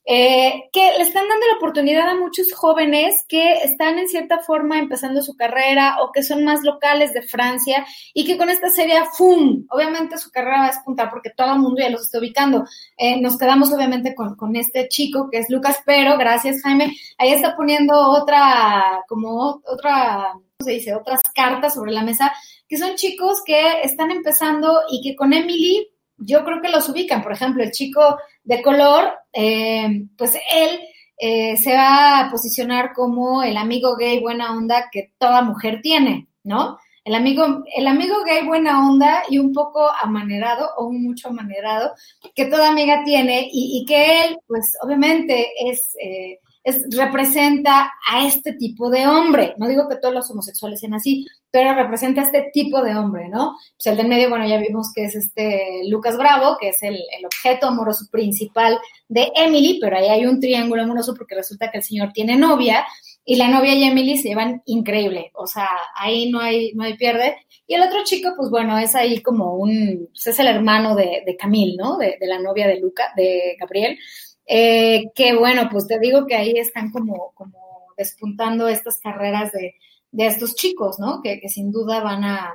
[0.09, 4.79] Eh, que le están dando la oportunidad a muchos jóvenes que están en cierta forma
[4.79, 9.03] empezando su carrera o que son más locales de Francia y que con esta serie,
[9.15, 9.67] ¡fum!
[9.69, 12.65] Obviamente su carrera va a despuntar porque todo el mundo ya los está ubicando.
[12.97, 17.33] Eh, nos quedamos obviamente con, con, este chico que es Lucas, pero gracias Jaime, ahí
[17.33, 20.95] está poniendo otra, como otra, ¿cómo se dice?
[20.95, 22.33] Otras cartas sobre la mesa,
[22.69, 27.23] que son chicos que están empezando y que con Emily yo creo que los ubican.
[27.23, 30.81] Por ejemplo, el chico de color, eh, pues él
[31.19, 36.29] eh, se va a posicionar como el amigo gay buena onda que toda mujer tiene,
[36.45, 36.79] ¿no?
[37.07, 41.95] el amigo, el amigo gay buena onda y un poco amanerado o mucho amanerado
[42.35, 48.53] que toda amiga tiene y, que él, pues obviamente es, eh, es, representa a este
[48.53, 49.55] tipo de hombre.
[49.57, 53.29] No digo que todos los homosexuales sean así, pero representa a este tipo de hombre,
[53.29, 53.57] ¿no?
[53.77, 56.97] Pues el del medio, bueno, ya vimos que es este Lucas Bravo, que es el,
[56.97, 61.79] el objeto amoroso principal de Emily, pero ahí hay un triángulo amoroso porque resulta que
[61.79, 62.85] el señor tiene novia
[63.25, 66.97] y la novia y Emily se llevan increíble, o sea, ahí no hay, no hay
[66.97, 67.37] pierde.
[67.67, 71.25] Y el otro chico, pues bueno, es ahí como un, pues es el hermano de,
[71.27, 71.97] de Camille, ¿no?
[71.97, 73.99] De, la novia de Luca, de Gabriel.
[74.47, 77.59] Eh, que bueno, pues te digo que ahí están como, como
[77.97, 79.75] despuntando estas carreras de,
[80.13, 81.21] de estos chicos, ¿no?
[81.23, 82.55] Que, que sin duda van a,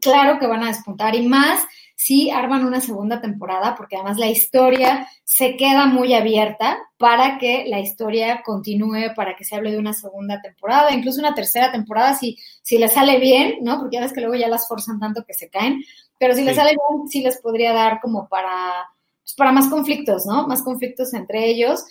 [0.00, 1.64] claro que van a despuntar y más
[1.96, 7.64] si arman una segunda temporada, porque además la historia se queda muy abierta para que
[7.68, 12.14] la historia continúe, para que se hable de una segunda temporada, incluso una tercera temporada,
[12.14, 13.78] si, si les sale bien, ¿no?
[13.78, 15.82] Porque ya ves que luego ya las forzan tanto que se caen,
[16.18, 18.90] pero si les sale bien, sí les podría dar como para,
[19.24, 20.46] pues para más conflictos, ¿no?
[20.46, 21.84] Más conflictos entre ellos.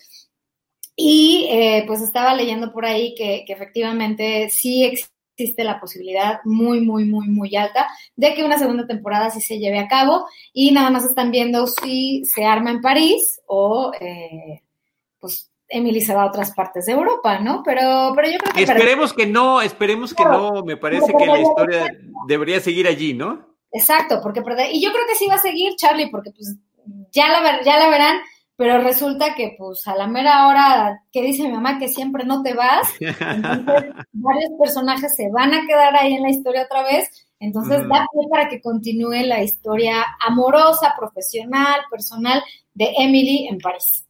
[0.96, 6.82] Y eh, pues estaba leyendo por ahí que, que efectivamente sí existe la posibilidad muy,
[6.82, 10.72] muy, muy, muy alta de que una segunda temporada sí se lleve a cabo y
[10.72, 14.62] nada más están viendo si se arma en París o eh,
[15.20, 17.64] pues Emily se va a otras partes de Europa, ¿no?
[17.66, 18.62] Pero, pero yo creo que...
[18.62, 23.48] Esperemos que no, esperemos que no, me parece que la historia debería seguir allí, ¿no?
[23.72, 24.42] Exacto, porque
[24.72, 26.56] y yo creo que sí va a seguir Charlie, porque pues
[27.14, 28.18] ya la, ya la verán
[28.56, 32.44] pero resulta que pues a la mera hora que dice mi mamá que siempre no
[32.44, 37.10] te vas, entonces varios personajes se van a quedar ahí en la historia otra vez,
[37.40, 44.06] entonces da pie para que continúe la historia amorosa, profesional, personal de Emily en París.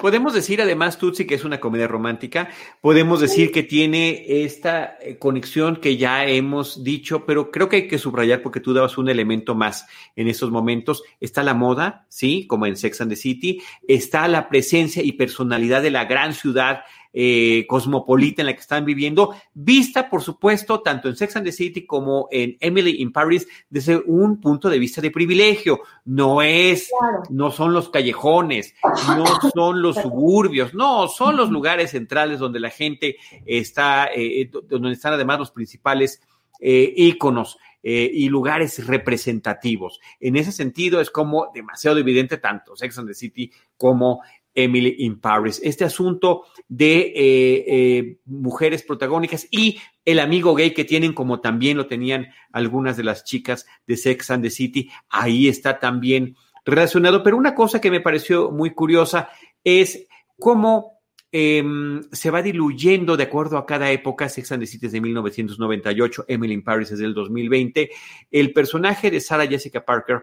[0.00, 2.50] Podemos decir además, Tutsi, que es una comedia romántica.
[2.82, 7.88] Podemos decir que tiene esta eh, conexión que ya hemos dicho, pero creo que hay
[7.88, 11.02] que subrayar porque tú dabas un elemento más en estos momentos.
[11.18, 12.46] Está la moda, ¿sí?
[12.46, 13.62] Como en Sex and the City.
[13.88, 16.82] Está la presencia y personalidad de la gran ciudad
[17.18, 21.52] eh, cosmopolita en la que están viviendo, vista, por supuesto, tanto en Sex and the
[21.52, 25.80] City como en Emily in Paris desde un punto de vista de privilegio.
[26.04, 26.90] No es,
[27.30, 28.74] no son los callejones,
[29.16, 29.24] no
[29.54, 34.92] son los suburbios, no, son los lugares centrales donde la gente está, eh, eh, donde
[34.92, 36.20] están además los principales
[36.60, 37.56] íconos.
[37.82, 40.00] y lugares representativos.
[40.18, 44.22] En ese sentido es como demasiado evidente tanto Sex and the City como
[44.56, 45.60] Emily in Paris.
[45.62, 51.76] Este asunto de eh, eh, mujeres protagónicas y el amigo gay que tienen, como también
[51.76, 57.22] lo tenían algunas de las chicas de Sex and the City, ahí está también relacionado.
[57.22, 59.28] Pero una cosa que me pareció muy curiosa
[59.62, 64.28] es cómo em, se va diluyendo de acuerdo a cada época.
[64.28, 67.90] Sex and the City es de 1998, Emily in Paris es del 2020.
[68.30, 70.22] El personaje de Sarah Jessica Parker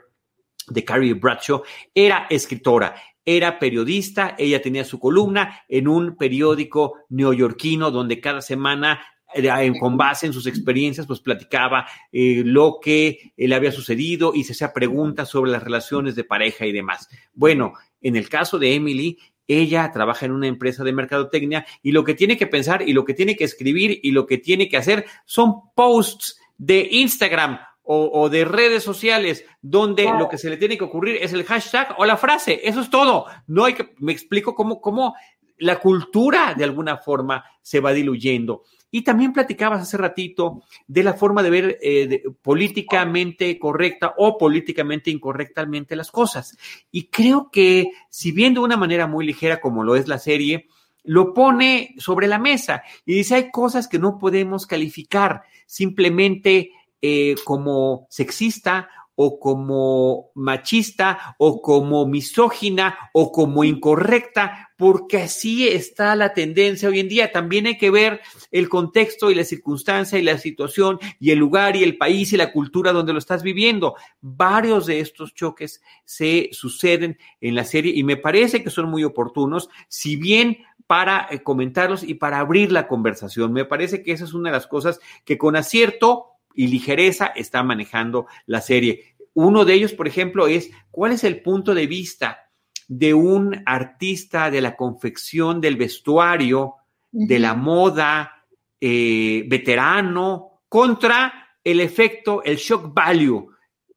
[0.67, 2.95] de Carrie Bradshaw, era escritora,
[3.25, 9.01] era periodista, ella tenía su columna en un periódico neoyorquino donde cada semana
[9.35, 14.43] eh, con base en sus experiencias, pues platicaba eh, lo que le había sucedido y
[14.43, 17.07] se hacía preguntas sobre las relaciones de pareja y demás.
[17.33, 22.03] Bueno, en el caso de Emily, ella trabaja en una empresa de mercadotecnia y lo
[22.03, 24.77] que tiene que pensar y lo que tiene que escribir y lo que tiene que
[24.77, 30.77] hacer son posts de Instagram o, de redes sociales donde lo que se le tiene
[30.77, 32.61] que ocurrir es el hashtag o la frase.
[32.63, 33.25] Eso es todo.
[33.47, 35.15] No hay que, me explico cómo, cómo
[35.57, 38.63] la cultura de alguna forma se va diluyendo.
[38.91, 45.09] Y también platicabas hace ratito de la forma de ver eh, políticamente correcta o políticamente
[45.09, 46.55] incorrectamente las cosas.
[46.91, 50.67] Y creo que, si bien de una manera muy ligera como lo es la serie,
[51.03, 56.71] lo pone sobre la mesa y dice hay cosas que no podemos calificar, simplemente
[57.05, 66.15] eh, como sexista o como machista o como misógina o como incorrecta, porque así está
[66.15, 67.33] la tendencia hoy en día.
[67.33, 71.75] También hay que ver el contexto y la circunstancia y la situación y el lugar
[71.75, 73.95] y el país y la cultura donde lo estás viviendo.
[74.21, 79.03] Varios de estos choques se suceden en la serie y me parece que son muy
[79.03, 83.53] oportunos, si bien para eh, comentarlos y para abrir la conversación.
[83.53, 87.63] Me parece que esa es una de las cosas que con acierto y ligereza está
[87.63, 89.15] manejando la serie.
[89.33, 92.49] Uno de ellos, por ejemplo, es cuál es el punto de vista
[92.87, 96.75] de un artista de la confección del vestuario,
[97.11, 98.45] de la moda,
[98.79, 103.49] eh, veterano, contra el efecto, el shock value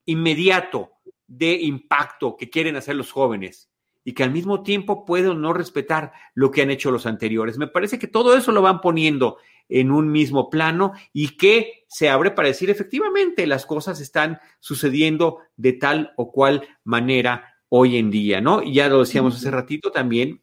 [0.04, 0.92] inmediato
[1.26, 3.70] de impacto que quieren hacer los jóvenes
[4.04, 7.58] y que al mismo tiempo pueden no respetar lo que han hecho los anteriores.
[7.58, 9.38] Me parece que todo eso lo van poniendo
[9.68, 15.38] en un mismo plano y que se abre para decir efectivamente las cosas están sucediendo
[15.56, 18.62] de tal o cual manera hoy en día, ¿no?
[18.62, 20.42] Y ya lo decíamos hace ratito también,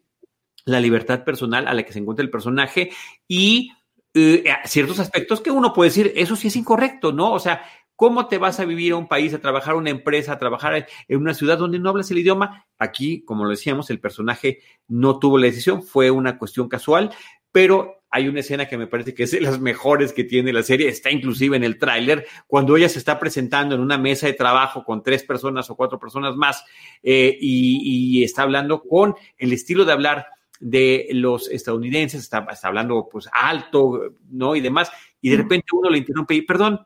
[0.66, 2.92] la libertad personal a la que se encuentra el personaje
[3.28, 3.72] y
[4.14, 7.34] eh, ciertos aspectos que uno puede decir, eso sí es incorrecto, ¿no?
[7.34, 7.64] O sea,
[7.96, 10.88] ¿cómo te vas a vivir a un país, a trabajar a una empresa, a trabajar
[11.08, 12.66] en una ciudad donde no hablas el idioma?
[12.78, 17.12] Aquí, como lo decíamos, el personaje no tuvo la decisión, fue una cuestión casual,
[17.54, 20.62] pero hay una escena que me parece que es de las mejores que tiene la
[20.62, 24.34] serie, está inclusive en el tráiler, cuando ella se está presentando en una mesa de
[24.34, 26.66] trabajo con tres personas o cuatro personas más
[27.02, 30.28] eh, y, y, está hablando con el estilo de hablar
[30.60, 34.56] de los estadounidenses, está, está, hablando pues alto, ¿no?
[34.56, 36.86] Y demás, y de repente uno le interrumpe y, perdón,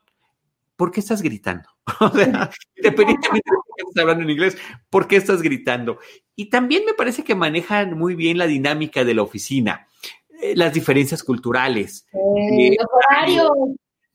[0.75, 1.69] ¿por qué estás gritando?
[1.99, 4.58] o sea, independientemente de que estás hablando en inglés,
[4.89, 5.99] ¿por qué estás gritando?
[6.38, 9.88] Y también me parece que manejan muy bien la dinámica de la oficina
[10.56, 12.08] las diferencias culturales.
[12.13, 13.52] Eh, de, horarios.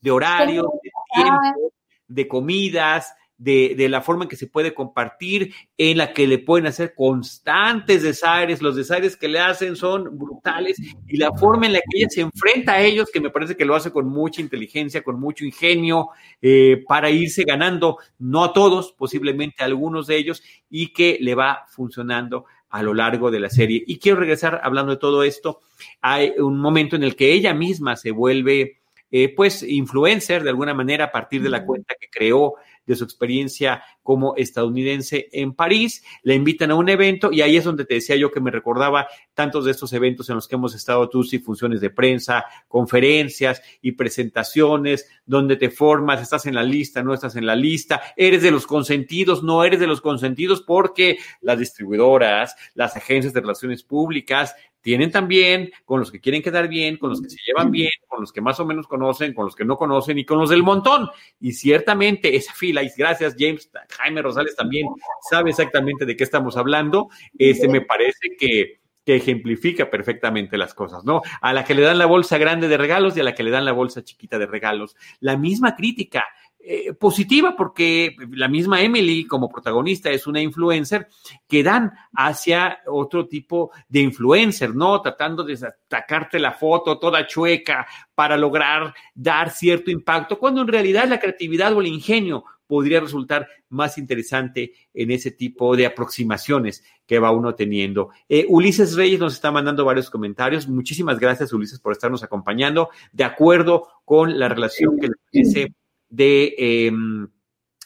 [0.01, 1.73] De horarios, de tiempo,
[2.07, 6.37] de comidas, de, de, la forma en que se puede compartir, en la que le
[6.37, 8.61] pueden hacer constantes desaires.
[8.61, 12.21] Los desaires que le hacen son brutales y la forma en la que ella se
[12.21, 16.09] enfrenta a ellos, que me parece que lo hace con mucha inteligencia, con mucho ingenio,
[16.41, 21.35] eh, para irse ganando, no a todos, posiblemente a algunos de ellos, y que le
[21.35, 23.83] va funcionando a lo largo de la serie.
[23.85, 25.61] Y quiero regresar hablando de todo esto.
[26.01, 28.79] Hay un momento en el que ella misma se vuelve,
[29.11, 33.03] eh, pues, influencer de alguna manera a partir de la cuenta que creó de su
[33.03, 37.95] experiencia como estadounidense en París, le invitan a un evento y ahí es donde te
[37.95, 41.23] decía yo que me recordaba tantos de estos eventos en los que hemos estado tú,
[41.23, 47.13] sí, funciones de prensa, conferencias y presentaciones, donde te formas, estás en la lista, no
[47.13, 51.59] estás en la lista, eres de los consentidos, no eres de los consentidos porque las
[51.59, 57.09] distribuidoras, las agencias de relaciones públicas tienen también con los que quieren quedar bien, con
[57.09, 59.65] los que se llevan bien, con los que más o menos conocen, con los que
[59.65, 61.09] no conocen y con los del montón.
[61.39, 64.87] Y ciertamente esa fila, y gracias James, Jaime Rosales también
[65.29, 71.05] sabe exactamente de qué estamos hablando, este me parece que, que ejemplifica perfectamente las cosas,
[71.05, 71.21] ¿no?
[71.41, 73.51] A la que le dan la bolsa grande de regalos y a la que le
[73.51, 74.97] dan la bolsa chiquita de regalos.
[75.21, 76.25] La misma crítica
[76.65, 81.09] eh, positiva porque la misma Emily como protagonista es una influencer
[81.45, 85.01] que dan hacia otro tipo de influencer, ¿no?
[85.01, 91.05] Tratando de sacarte la foto toda chueca para lograr dar cierto impacto, cuando en realidad
[91.09, 97.19] la creatividad o el ingenio podría resultar más interesante en ese tipo de aproximaciones que
[97.19, 98.11] va uno teniendo.
[98.29, 100.67] Eh, Ulises Reyes nos está mandando varios comentarios.
[100.69, 102.89] Muchísimas gracias, Ulises, por estarnos acompañando.
[103.11, 105.73] De acuerdo con la relación que le dice
[106.13, 106.91] de, eh,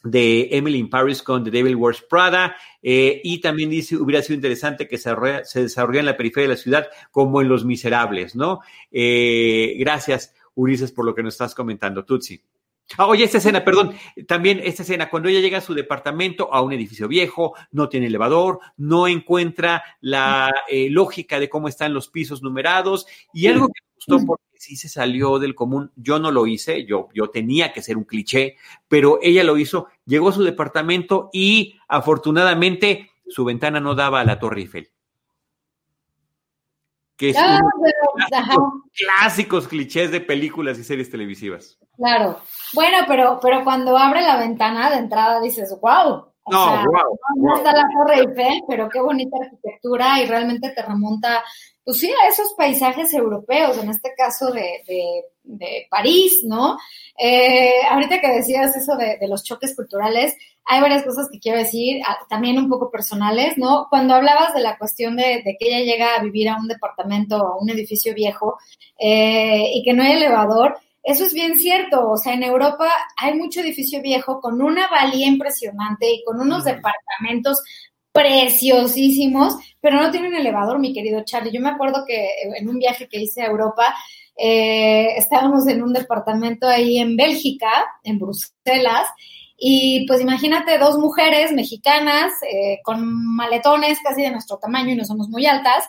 [0.03, 2.55] de Emily in Paris con The Devil Wears Prada.
[2.81, 5.11] Eh, y también dice, hubiera sido interesante que se,
[5.43, 8.59] se desarrollara en la periferia de la ciudad como en Los Miserables, ¿no?
[8.91, 12.03] Eh, gracias, Ulises, por lo que nos estás comentando.
[12.03, 12.41] Tutsi.
[12.97, 13.95] Ah, oye, esta escena, perdón,
[14.27, 18.07] también esta escena, cuando ella llega a su departamento, a un edificio viejo, no tiene
[18.07, 23.86] elevador, no encuentra la eh, lógica de cómo están los pisos numerados y algo que
[24.07, 27.81] gustó porque sí se salió del común, yo no lo hice, yo, yo tenía que
[27.81, 28.55] ser un cliché,
[28.87, 34.25] pero ella lo hizo, llegó a su departamento y afortunadamente su ventana no daba a
[34.25, 34.89] la Torre Eiffel
[37.17, 38.45] que es Ah, uno de pero, los ajá.
[38.53, 41.79] clásicos, clásicos clichés de películas y series televisivas.
[41.95, 42.39] Claro.
[42.73, 46.31] Bueno, pero, pero cuando abre la ventana de entrada dices, wow.
[46.43, 47.57] O No, sea, wow, no wow.
[47.57, 51.43] está la Torre Eiffel, pero qué bonita arquitectura y realmente te remonta,
[51.87, 56.77] pues sí, a esos paisajes europeos, en este caso de, de, de París, ¿no?
[57.17, 61.59] Eh, ahorita que decías eso de, de los choques culturales, hay varias cosas que quiero
[61.59, 63.87] decir, ah, también un poco personales, ¿no?
[63.89, 67.37] Cuando hablabas de la cuestión de, de que ella llega a vivir a un departamento
[67.37, 68.57] o a un edificio viejo
[68.99, 72.09] eh, y que no hay elevador, eso es bien cierto.
[72.09, 76.65] O sea, en Europa hay mucho edificio viejo con una valía impresionante y con unos
[76.65, 77.63] departamentos
[78.17, 81.51] preciosísimos, pero no tienen elevador, mi querido Charlie.
[81.51, 83.93] Yo me acuerdo que en un viaje que hice a Europa,
[84.35, 87.69] eh, estábamos en un departamento ahí en Bélgica,
[88.03, 89.07] en Bruselas,
[89.55, 95.05] y pues imagínate dos mujeres mexicanas eh, con maletones casi de nuestro tamaño y no
[95.05, 95.87] somos muy altas,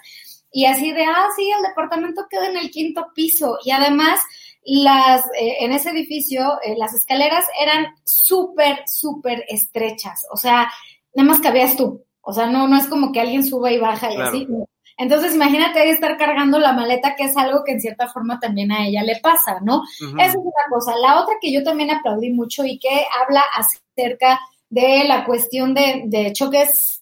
[0.53, 4.21] y así de, ah, sí, el departamento queda en el quinto piso, y además
[4.65, 10.71] las, eh, en ese edificio las escaleras eran súper, súper estrechas, o sea,
[11.15, 14.13] nada más cabías tú, o sea, no, no es como que alguien suba y baja
[14.13, 14.29] y Claro.
[14.29, 14.47] así.
[14.99, 18.71] Entonces, imagínate ahí estar cargando la maleta, que es algo que en cierta forma también
[18.71, 19.83] a ella le pasa, ¿no?
[19.99, 20.93] Esa es una cosa.
[21.01, 24.39] La otra que yo también aplaudí mucho y que habla acerca
[24.69, 26.98] de la cuestión de, de choques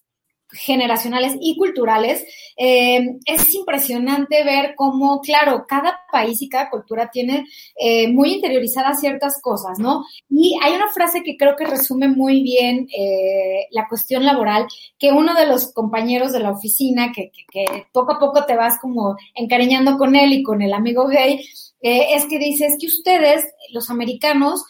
[0.57, 2.25] generacionales y culturales,
[2.57, 7.47] eh, es impresionante ver cómo, claro, cada país y cada cultura tiene
[7.79, 10.05] eh, muy interiorizadas ciertas cosas, ¿no?
[10.31, 14.67] Y hay una frase que creo que resume muy bien eh, la cuestión laboral,
[14.99, 17.31] que uno de los compañeros de la oficina, que,
[17.93, 21.45] poco a poco te vas como encariñando con él y con el amigo gay,
[21.81, 24.65] es que dice, es que ustedes, los americanos,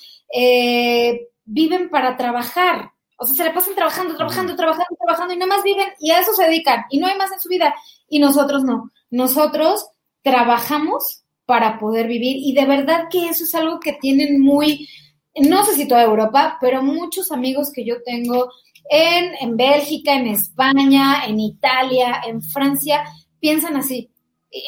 [1.46, 5.64] viven para trabajar, o sea, se le pasan trabajando, trabajando, trabajando, trabajando y nada más
[5.64, 7.74] viven y a eso se dedican y no hay más en su vida.
[8.08, 8.90] Y nosotros no.
[9.10, 9.86] Nosotros
[10.22, 14.88] trabajamos para poder vivir y de verdad que eso es algo que tienen muy,
[15.36, 18.50] no sé si toda Europa, pero muchos amigos que yo tengo
[18.90, 23.04] en, en Bélgica, en España, en Italia, en Francia,
[23.40, 24.10] piensan así.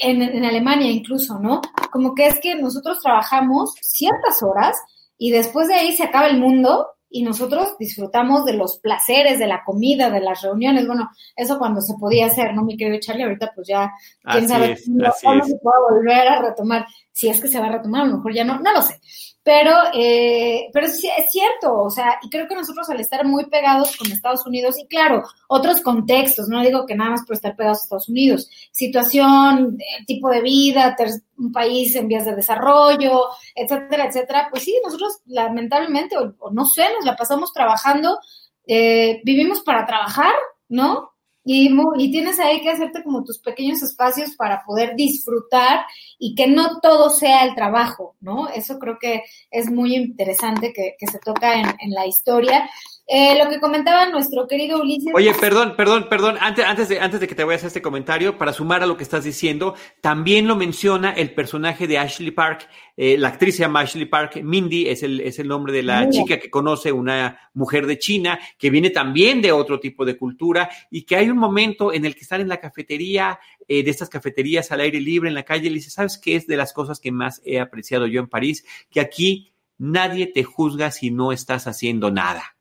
[0.03, 1.61] En, en Alemania incluso, ¿no?
[1.91, 4.77] Como que es que nosotros trabajamos ciertas horas
[5.17, 9.47] y después de ahí se acaba el mundo y nosotros disfrutamos de los placeres, de
[9.47, 10.87] la comida, de las reuniones.
[10.87, 13.25] Bueno, eso cuando se podía hacer, ¿no, mi querido Charlie?
[13.25, 13.93] Ahorita pues ya,
[14.23, 14.79] quién sabe
[15.23, 18.17] cómo se pueda volver a retomar, si es que se va a retomar, a lo
[18.17, 19.01] mejor ya no, no lo sé.
[19.49, 23.47] Pero, eh, pero es, es, cierto, o sea, y creo que nosotros al estar muy
[23.47, 27.57] pegados con Estados Unidos, y claro, otros contextos, no digo que nada más por estar
[27.57, 30.95] pegados a Estados Unidos, situación, tipo de vida,
[31.39, 33.23] un país en vías de desarrollo,
[33.55, 38.19] etcétera, etcétera, pues sí, nosotros lamentablemente, o, no sé, nos la pasamos trabajando,
[38.67, 40.35] eh, vivimos para trabajar,
[40.69, 41.13] ¿no?
[41.51, 45.87] Y, y, tienes ahí que hacerte como tus pequeños espacios para poder disfrutar
[46.19, 48.51] y que no todo sea el trabajo, ¿no?
[48.51, 52.69] Eso creo que es muy interesante que, que se toca en, en la historia.
[53.11, 55.15] Eh, lo que comentaba nuestro querido Ulises.
[55.15, 56.37] Oye, perdón, perdón, perdón.
[56.43, 58.99] Antes, antes, de, antes de que te vayas a este comentario, para sumar a lo
[58.99, 62.69] que estás diciendo, también lo menciona el personaje de Ashley Park.
[62.99, 64.43] Eh, la actriz se llama Ashley Park.
[64.43, 68.39] Mindy es el, es el nombre de la chica que conoce una mujer de China,
[68.59, 72.15] que viene también de otro tipo de cultura y que hay un momento en el
[72.15, 75.69] que están en la cafetería, eh, de estas cafeterías al aire libre en la calle,
[75.69, 78.29] y le dice, ¿sabes qué es de las cosas que más he apreciado yo en
[78.29, 78.67] París?
[78.91, 82.58] Que aquí nadie te juzga si no estás haciendo nada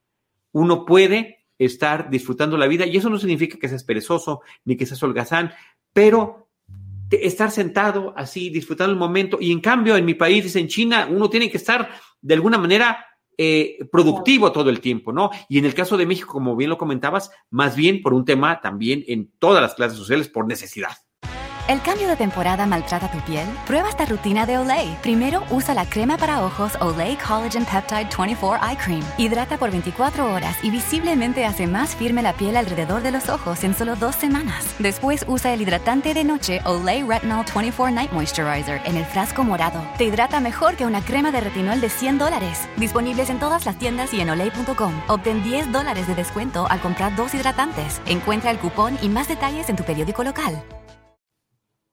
[0.58, 4.86] uno puede estar disfrutando la vida y eso no significa que seas perezoso ni que
[4.86, 5.52] seas holgazán,
[5.94, 6.50] pero
[7.10, 11.30] estar sentado así, disfrutando el momento y en cambio en mi país, en China, uno
[11.30, 11.90] tiene que estar
[12.22, 13.06] de alguna manera
[13.38, 15.30] eh, productivo todo el tiempo, ¿no?
[15.48, 18.60] Y en el caso de México, como bien lo comentabas, más bien por un tema
[18.62, 20.98] también en todas las clases sociales, por necesidad.
[21.68, 23.46] ¿El cambio de temporada maltrata tu piel?
[23.66, 24.98] Prueba esta rutina de Olay.
[25.02, 29.04] Primero usa la crema para ojos Olay Collagen Peptide 24 Eye Cream.
[29.18, 33.66] Hidrata por 24 horas y visiblemente hace más firme la piel alrededor de los ojos
[33.66, 34.76] en solo dos semanas.
[34.80, 39.86] Después usa el hidratante de noche Olay Retinol 24 Night Moisturizer en el frasco morado.
[39.98, 42.70] Te hidrata mejor que una crema de retinol de 100 dólares.
[42.78, 44.94] Disponibles en todas las tiendas y en olay.com.
[45.10, 48.02] Obtén 10 dólares de descuento al comprar dos hidratantes.
[48.06, 50.64] Encuentra el cupón y más detalles en tu periódico local.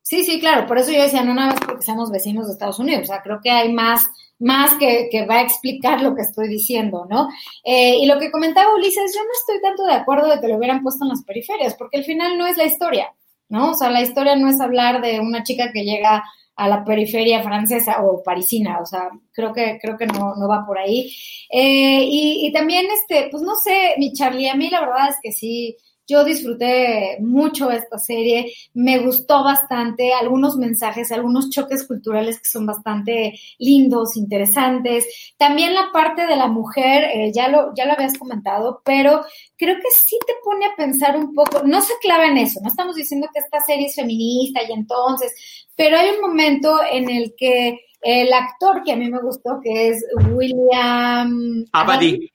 [0.07, 2.79] Sí, sí, claro, por eso yo decía, no nada más porque seamos vecinos de Estados
[2.79, 4.05] Unidos, o sea, creo que hay más,
[4.39, 7.27] más que, que va a explicar lo que estoy diciendo, ¿no?
[7.65, 10.57] Eh, y lo que comentaba Ulises, yo no estoy tanto de acuerdo de que lo
[10.59, 13.15] hubieran puesto en las periferias, porque al final no es la historia,
[13.49, 13.71] ¿no?
[13.71, 16.23] O sea, la historia no es hablar de una chica que llega
[16.55, 20.67] a la periferia francesa o parisina, o sea, creo que, creo que no, no va
[20.67, 21.11] por ahí.
[21.51, 25.17] Eh, y, y también, este, pues no sé, mi Charlie, a mí la verdad es
[25.23, 32.39] que sí, yo disfruté mucho esta serie, me gustó bastante, algunos mensajes, algunos choques culturales
[32.39, 35.35] que son bastante lindos, interesantes.
[35.37, 39.25] También la parte de la mujer, eh, ya, lo, ya lo habías comentado, pero
[39.57, 42.69] creo que sí te pone a pensar un poco, no se clava en eso, no
[42.69, 45.33] estamos diciendo que esta serie es feminista y entonces,
[45.77, 49.89] pero hay un momento en el que el actor que a mí me gustó, que
[49.89, 52.31] es William Abadi,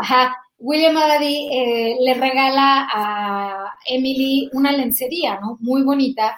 [0.00, 5.56] ajá, William Addy eh, le regala a Emily una lencería, ¿no?
[5.60, 6.36] Muy bonita.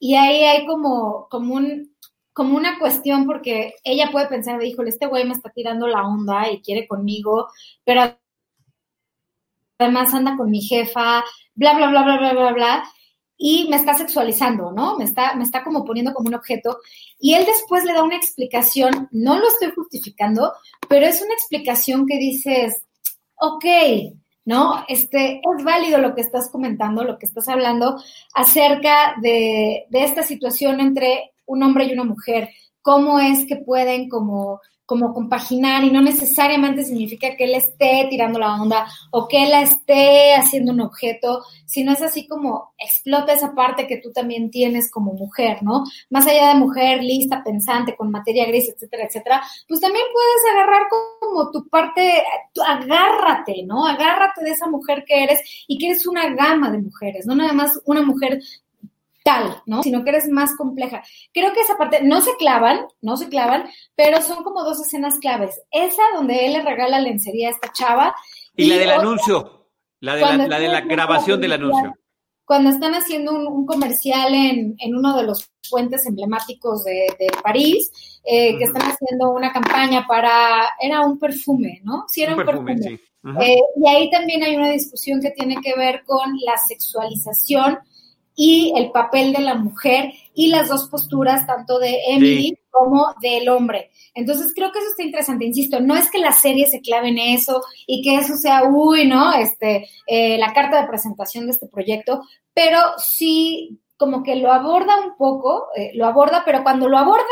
[0.00, 1.94] Y ahí hay como, como, un,
[2.32, 6.50] como una cuestión porque ella puede pensar, híjole, este güey me está tirando la onda
[6.50, 7.48] y quiere conmigo,
[7.84, 8.16] pero
[9.78, 11.22] además anda con mi jefa,
[11.54, 12.84] bla, bla, bla, bla, bla, bla, bla.
[13.36, 14.96] Y me está sexualizando, ¿no?
[14.96, 16.78] Me está, me está como poniendo como un objeto.
[17.20, 20.52] Y él después le da una explicación, no lo estoy justificando,
[20.88, 22.87] pero es una explicación que dices,
[23.40, 23.64] ok,
[24.44, 24.84] ¿no?
[24.88, 27.96] Este, es válido lo que estás comentando, lo que estás hablando
[28.34, 32.50] acerca de, esta situación entre un hombre y una mujer,
[32.82, 38.38] cómo es que pueden como como compaginar y no necesariamente significa que él esté tirando
[38.38, 43.54] la onda o que él esté haciendo un objeto, sino es así como explota esa
[43.54, 45.84] parte que tú también tienes como mujer, ¿no?
[46.08, 50.86] Más allá de mujer lista, pensante, con materia gris, etcétera, etcétera, pues también puedes agarrar
[51.20, 52.22] como tu parte,
[52.66, 53.86] agárrate, ¿no?
[53.86, 57.52] Agárrate de esa mujer que eres y que eres una gama de mujeres, no nada
[57.52, 58.40] más una mujer
[59.66, 59.82] ¿no?
[59.82, 61.02] Sino que eres más compleja.
[61.32, 63.64] Creo que esa parte, no se clavan, no se clavan,
[63.94, 65.60] pero son como dos escenas claves.
[65.70, 68.14] Esa donde él le regala lencería a esta chava.
[68.56, 69.68] Y, la del anuncio,
[70.00, 71.94] la de la, de la grabación del anuncio.
[72.44, 77.06] Cuando están haciendo un, comercial en, uno de los puentes emblemáticos de,
[77.42, 77.90] París,
[78.24, 82.04] eh, que están haciendo una campaña para, era un perfume, ¿no?
[82.08, 82.76] Sí, era un, perfume.
[83.42, 87.78] Eh, y ahí también hay una discusión que tiene que ver con la sexualización
[88.40, 93.48] y el papel de la mujer y las dos posturas, tanto de Emily como del
[93.48, 93.90] hombre.
[94.14, 97.18] Entonces creo que eso está interesante, insisto, no es que la serie se clave en
[97.18, 99.34] eso y que eso sea, uy, ¿no?
[99.34, 102.22] Este, eh, la carta de presentación de este proyecto,
[102.54, 107.24] pero sí como que lo aborda un poco, eh, lo aborda, pero cuando lo aborda,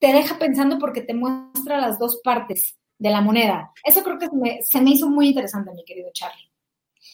[0.00, 3.70] te deja pensando porque te muestra las dos partes de la moneda.
[3.84, 6.50] Eso creo que se me, se me hizo muy interesante, mi querido Charlie.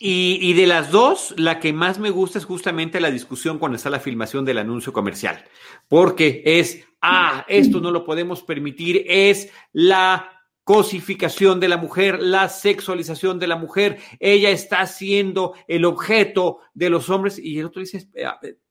[0.05, 3.89] Y, de las dos, la que más me gusta es justamente la discusión cuando está
[3.89, 5.45] la filmación del anuncio comercial,
[5.87, 12.49] porque es, ah, esto no lo podemos permitir, es la cosificación de la mujer, la
[12.49, 17.39] sexualización de la mujer, ella está siendo el objeto de los hombres.
[17.39, 18.09] Y el otro dice,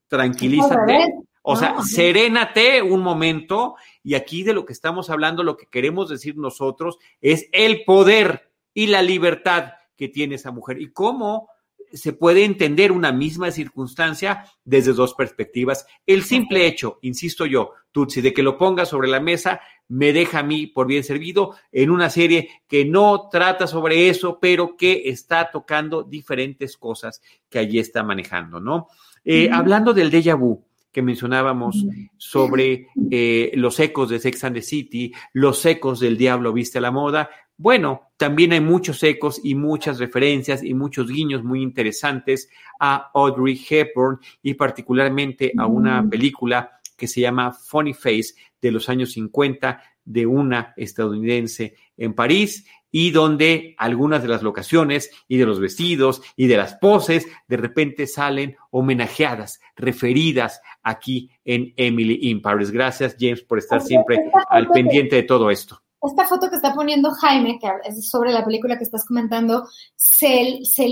[0.09, 1.13] tranquilízate,
[1.43, 3.75] o sea, serénate un momento.
[4.03, 8.51] Y aquí de lo que estamos hablando, lo que queremos decir nosotros es el poder
[8.73, 11.47] y la libertad que tiene esa mujer y cómo
[11.93, 15.85] se puede entender una misma circunstancia desde dos perspectivas.
[16.07, 20.39] El simple hecho, insisto yo, Tutsi, de que lo ponga sobre la mesa, me deja
[20.39, 25.03] a mí por bien servido en una serie que no trata sobre eso, pero que
[25.05, 28.87] está tocando diferentes cosas que allí está manejando, ¿no?
[29.23, 31.85] Eh, hablando del déjà vu, que mencionábamos
[32.17, 36.81] sobre eh, los ecos de Sex and the City, los ecos del Diablo Viste a
[36.81, 37.29] la Moda,
[37.61, 42.49] bueno, también hay muchos ecos y muchas referencias y muchos guiños muy interesantes
[42.79, 46.09] a Audrey Hepburn y particularmente a una mm.
[46.09, 52.65] película que se llama Funny Face de los años 50 de una estadounidense en París
[52.89, 57.57] y donde algunas de las locaciones y de los vestidos y de las poses de
[57.57, 62.71] repente salen homenajeadas, referidas aquí en Emily in Paris.
[62.71, 67.11] Gracias James por estar siempre al pendiente de todo esto esta foto que está poniendo
[67.11, 70.87] Jaime, que es sobre la película que estás comentando, se, se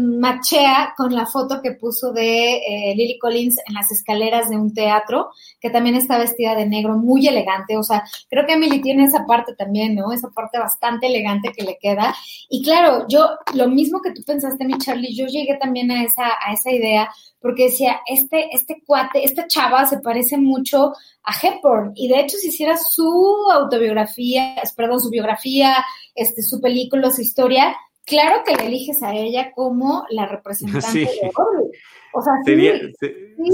[0.00, 4.74] machea con la foto que puso de eh, Lily Collins en las escaleras de un
[4.74, 5.30] teatro,
[5.60, 7.76] que también está vestida de negro, muy elegante.
[7.76, 10.12] O sea, creo que Emily tiene esa parte también, ¿no?
[10.12, 12.14] Esa parte bastante elegante que le queda.
[12.48, 16.26] Y claro, yo, lo mismo que tú pensaste, mi Charlie, yo llegué también a esa,
[16.44, 17.08] a esa idea,
[17.40, 22.36] porque decía, este, este cuate, esta chava se parece mucho a Hepburn, y de hecho
[22.36, 25.76] si hiciera su autobiografía, perdón, su biografía,
[26.14, 31.30] este, su película, su historia, claro que le eliges a ella como la representante de
[31.34, 31.70] Orly.
[32.12, 32.74] O sea, sería,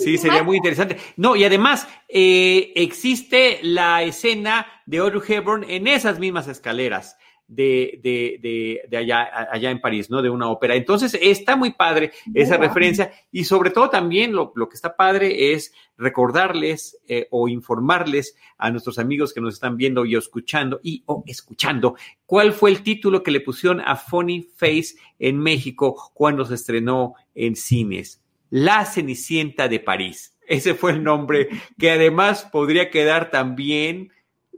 [0.02, 0.96] sí, sería muy interesante.
[1.16, 7.18] No, y además eh, existe la escena de Audrey Hepburn en esas mismas escaleras
[7.48, 10.22] de, de, de, allá, allá en París, ¿no?
[10.22, 10.74] De una ópera.
[10.74, 15.72] Entonces, está muy padre esa referencia y sobre todo también lo, que está padre es
[15.96, 21.22] recordarles eh, o informarles a nuestros amigos que nos están viendo y escuchando y o
[21.26, 26.54] escuchando cuál fue el título que le pusieron a Funny Face en México cuando se
[26.54, 28.22] estrenó en cines.
[28.50, 30.36] La Cenicienta de París.
[30.46, 34.12] Ese fue el nombre que además podría quedar también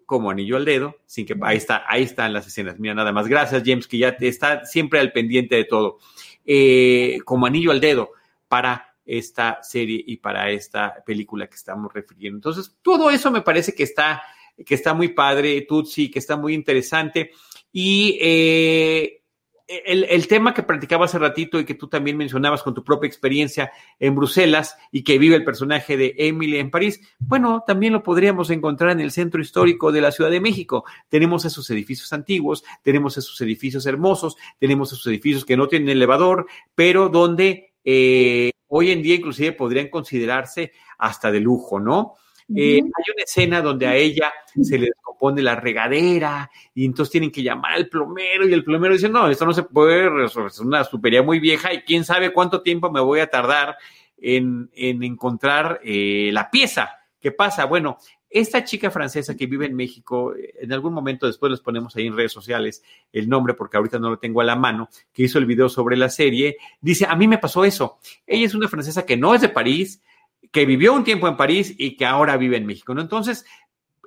[0.09, 2.79] como anillo al dedo, sin que ahí está, ahí están las escenas.
[2.79, 3.29] Mira, nada más.
[3.29, 5.99] Gracias, James, que ya está siempre al pendiente de todo.
[6.47, 8.13] Eh, como anillo al dedo
[8.49, 12.39] para esta serie y para esta película que estamos refiriendo.
[12.39, 14.23] Entonces, todo eso me parece que está,
[14.65, 17.33] que está muy padre, Tutsi, que está muy interesante.
[17.71, 19.18] Y eh,
[19.69, 23.71] el, tema que practicaba hace ratito y que tú también mencionabas con tu propia experiencia
[23.99, 28.49] en Bruselas y que vive el personaje de Emily en París, bueno, también lo podríamos
[28.51, 30.85] encontrar en el centro histórico de la Ciudad de México.
[31.11, 36.47] Tenemos esos edificios antiguos, tenemos esos edificios hermosos, tenemos esos edificios que no tienen elevador,
[36.75, 42.15] pero donde eh, hoy en día inclusive podrían considerarse hasta de lujo, ¿no?
[42.57, 44.89] Eh, hay una escena donde a ella se le
[45.19, 49.29] descompone la regadera y entonces tienen que llamar al plomero y el plomero dice, no,
[49.29, 52.91] esto no se puede resolver, es una supería muy vieja y quién sabe cuánto tiempo
[52.91, 53.77] me voy a tardar
[54.17, 56.91] en, encontrar eh, la pieza.
[57.21, 57.65] ¿Qué pasa?
[57.65, 57.99] Bueno,
[58.31, 62.17] esta chica francesa que vive en México, en algún momento después les ponemos ahí en
[62.17, 65.47] redes sociales el nombre porque ahorita no lo tengo a la mano, que hizo el
[65.47, 67.99] video sobre la serie, dice, a mí me pasó eso.
[68.27, 70.01] Ella es una francesa que no es de París,
[70.53, 73.01] que vivió un tiempo en París y que ahora vive en México, ¿no?
[73.01, 73.45] Entonces,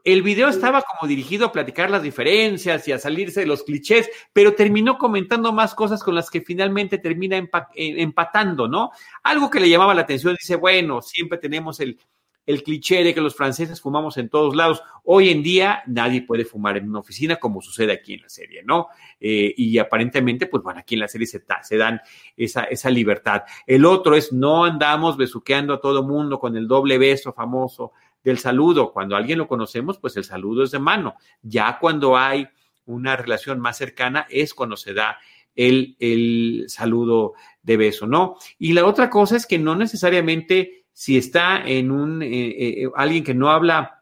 [0.03, 4.09] el video estaba como dirigido a platicar las diferencias y a salirse de los clichés,
[4.33, 8.91] pero terminó comentando más cosas con las que finalmente termina eh, empatando, ¿no?
[9.23, 11.97] Algo que le llamaba la atención, dice, bueno, siempre tenemos el,
[12.45, 14.81] el cliché de que los franceses fumamos en todos lados.
[15.03, 18.63] Hoy en día nadie puede fumar en una oficina como sucede aquí en la serie,
[18.63, 18.87] ¿no?
[19.19, 22.01] Eh, y aparentemente, pues bueno, aquí en la serie se, se, dan
[22.35, 23.43] esa, esa libertad.
[23.65, 27.93] El otro es no andamos besuqueando a todo mundo con el doble beso famoso
[28.23, 28.91] del saludo.
[28.91, 31.15] Cuando alguien lo conocemos, pues el saludo es de mano.
[31.41, 32.47] Ya cuando hay
[32.85, 35.17] una relación más cercana es cuando se da
[35.55, 38.37] el, el saludo de beso, ¿no?
[38.57, 43.23] Y la otra cosa es que no necesariamente si está en un, eh, eh, alguien
[43.23, 43.99] que no habla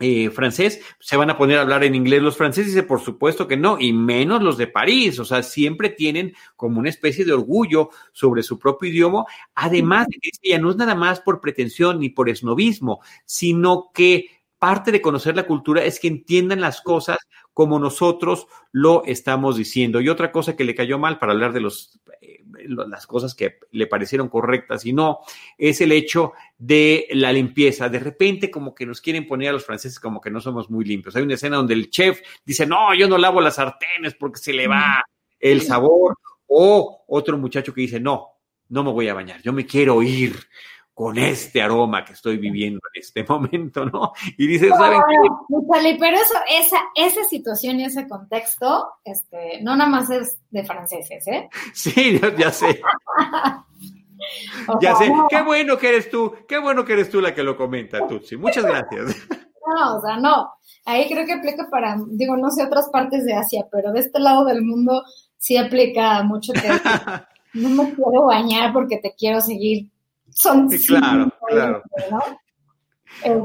[0.00, 3.56] eh, francés, se van a poner a hablar en inglés los franceses, por supuesto que
[3.56, 7.90] no, y menos los de París, o sea, siempre tienen como una especie de orgullo
[8.12, 9.24] sobre su propio idioma,
[9.54, 14.38] además de que ya no es nada más por pretensión ni por esnovismo, sino que
[14.58, 17.18] parte de conocer la cultura es que entiendan las cosas
[17.52, 20.00] como nosotros lo estamos diciendo.
[20.00, 23.58] Y otra cosa que le cayó mal para hablar de los, eh, las cosas que
[23.72, 25.20] le parecieron correctas y no,
[25.56, 27.88] es el hecho de la limpieza.
[27.88, 30.84] De repente como que nos quieren poner a los franceses como que no somos muy
[30.84, 31.14] limpios.
[31.16, 34.52] Hay una escena donde el chef dice, no, yo no lavo las sartenes porque se
[34.52, 35.02] le va
[35.38, 36.16] el sabor.
[36.48, 38.38] O otro muchacho que dice, no,
[38.68, 40.34] no me voy a bañar, yo me quiero ir
[40.98, 44.12] con este aroma que estoy viviendo en este momento, ¿no?
[44.36, 45.96] Y dices, ¿saben qué?
[46.00, 51.24] Pero eso, esa, esa situación y ese contexto, este, no nada más es de franceses,
[51.28, 51.48] ¿eh?
[51.72, 52.80] Sí, ya sé.
[54.80, 55.12] ya sé.
[55.28, 58.36] Qué bueno que eres tú, qué bueno que eres tú la que lo comenta, Tutsi.
[58.36, 59.16] Muchas gracias.
[59.30, 60.50] No, o sea, no.
[60.86, 64.18] Ahí creo que aplica para, digo, no sé, otras partes de Asia, pero de este
[64.18, 65.02] lado del mundo
[65.36, 66.60] sí aplica mucho que
[67.54, 69.90] no me quiero bañar porque te quiero seguir
[70.30, 71.82] son claro, claro.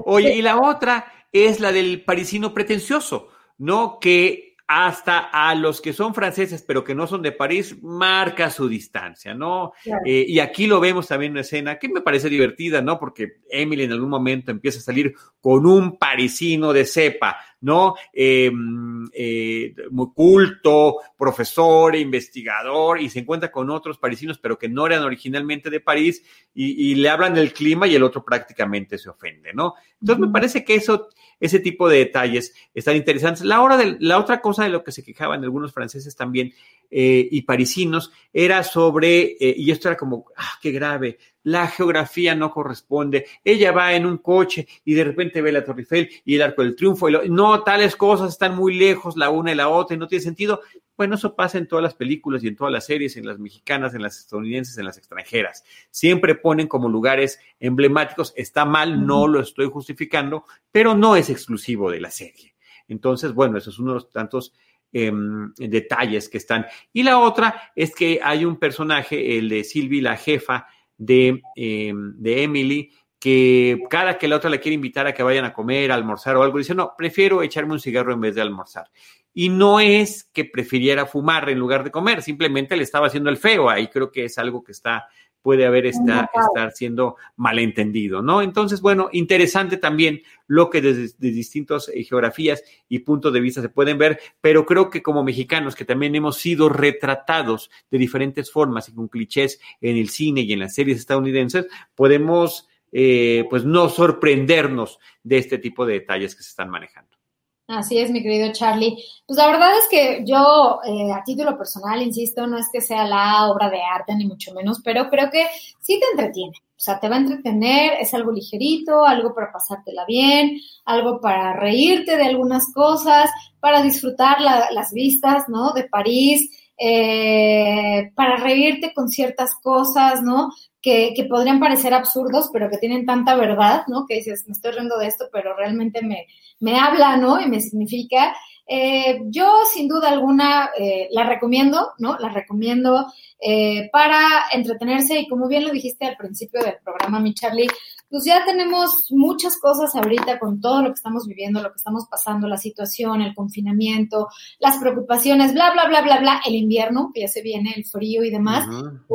[0.06, 4.00] Oye, y la otra es la del parisino pretencioso, ¿no?
[4.00, 8.68] Que hasta a los que son franceses, pero que no son de París, marca su
[8.68, 9.74] distancia, ¿no?
[10.06, 13.00] Eh, y aquí lo vemos también en una escena que me parece divertida, ¿no?
[13.00, 17.96] Porque Emily en algún momento empieza a salir con un parisino de cepa, ¿no?
[18.12, 24.86] Em, eh, muy culto, profesor, investigador, y se encuentra con otros parisinos, pero que no
[24.86, 29.54] eran originalmente de París, y, le hablan del clima y el otro prácticamente se ofende,
[29.54, 29.76] ¿no?
[30.02, 31.08] Entonces me parece que eso,
[31.40, 33.44] ese tipo de detalles están interesantes.
[33.44, 36.54] La, hora de, la otra cosa de lo que se quejaban algunos franceses también
[36.92, 42.36] eh, y parisinos era sobre, eh, y esto era como, ah, qué grave, la geografía
[42.36, 43.26] no corresponde.
[43.44, 46.64] Ella va en un coche y de repente ve la Torre Eiffel y el Arco
[46.64, 47.10] del Triunfo.
[47.10, 50.24] Y no, tales cosas están muy lejos la una y la otra y no tiene
[50.24, 50.62] sentido.
[50.96, 53.96] Bueno, eso pasa en todas las películas y en todas las series, en las mexicanas,
[53.96, 55.64] en las estadounidenses, en las extranjeras.
[55.90, 58.34] Siempre ponen como lugares emblemáticos.
[58.36, 62.54] Está mal, no lo estoy justificando, pero no es exclusivo de la serie.
[62.88, 64.54] Entonces, bueno, eso es uno de los tantos
[64.92, 66.68] em, detalles que están.
[66.92, 70.68] Y la otra es que hay un personaje, el de Silvi, la jefa,
[70.98, 75.46] de, em, de Emily, que cada que la otra le quiere invitar a que vayan
[75.46, 78.42] a comer, a almorzar o algo, dice, no, prefiero echarme un cigarro en vez de
[78.42, 78.92] almorzar.
[79.34, 83.38] Y no es que prefiriera fumar en lugar de comer, simplemente le estaba haciendo el
[83.38, 83.70] feo.
[83.70, 85.08] Ahí creo que es algo que está
[85.44, 88.42] puede haber esta, estar siendo malentendido, ¿no?
[88.42, 93.70] Entonces, bueno, interesante también lo que desde, distintas eh, geografías y puntos de vista se
[93.70, 98.88] pueden ver, pero creo que como mexicanos que también hemos sido retratados de diferentes formas
[98.90, 103.90] y con clichés en el cine y en las series estadounidenses, podemos eh, pues no
[103.90, 107.23] sorprendernos de este tipo de detalles que se están manejando.
[107.68, 108.98] Así es, mi querido Charlie.
[109.26, 113.06] Pues la verdad es que yo, eh, a título personal, insisto, no es que sea
[113.08, 115.48] la obra de arte, ni mucho menos, pero creo que
[115.80, 116.58] sí te entretiene.
[116.76, 121.54] O sea, te va a entretener, es algo ligerito, algo para pasártela bien, algo para
[121.54, 123.30] reírte de algunas cosas,
[123.62, 125.72] para disfrutar las vistas, ¿no?
[125.72, 130.52] De París, eh, para reírte con ciertas cosas, ¿no?
[130.82, 134.06] Que, que, podrían parecer absurdos, pero que tienen tanta verdad, ¿no?
[134.06, 136.28] Que dices, me estoy riendo de esto, pero realmente me,
[136.60, 137.40] me habla, ¿no?
[137.40, 138.34] Y me significa.
[138.66, 142.18] Eh, yo, sin duda alguna, eh, la recomiendo, ¿no?
[142.18, 143.08] La recomiendo
[143.40, 147.68] eh, para entretenerse y como bien lo dijiste al principio del programa, mi Charlie,
[148.14, 152.06] pues ya tenemos muchas cosas ahorita con todo lo que estamos viviendo, lo que estamos
[152.08, 154.28] pasando, la situación, el confinamiento,
[154.60, 158.24] las preocupaciones, bla, bla, bla, bla, bla, el invierno, que ya se viene, el frío
[158.24, 158.68] y demás.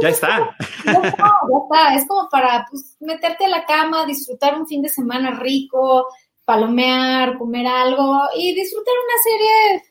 [0.03, 0.57] Ya está.
[0.85, 1.95] Ya está, ya está.
[1.95, 6.09] Es como para pues, meterte a la cama, disfrutar un fin de semana rico,
[6.45, 9.85] palomear, comer algo y disfrutar una serie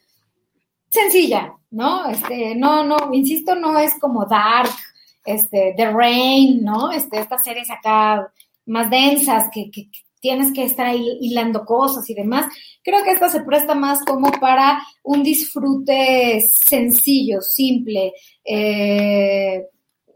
[0.89, 2.10] sencilla, ¿no?
[2.10, 4.76] Este, no, no, insisto, no es como Dark,
[5.24, 6.91] este, The Rain, ¿no?
[6.91, 8.34] Este, estas series acá
[8.68, 9.89] más densas que, que,
[10.20, 12.45] tienes que estar ahí hilando cosas y demás.
[12.84, 18.13] Creo que esta se presta más como para un disfrute sencillo, simple,
[18.43, 19.63] eh,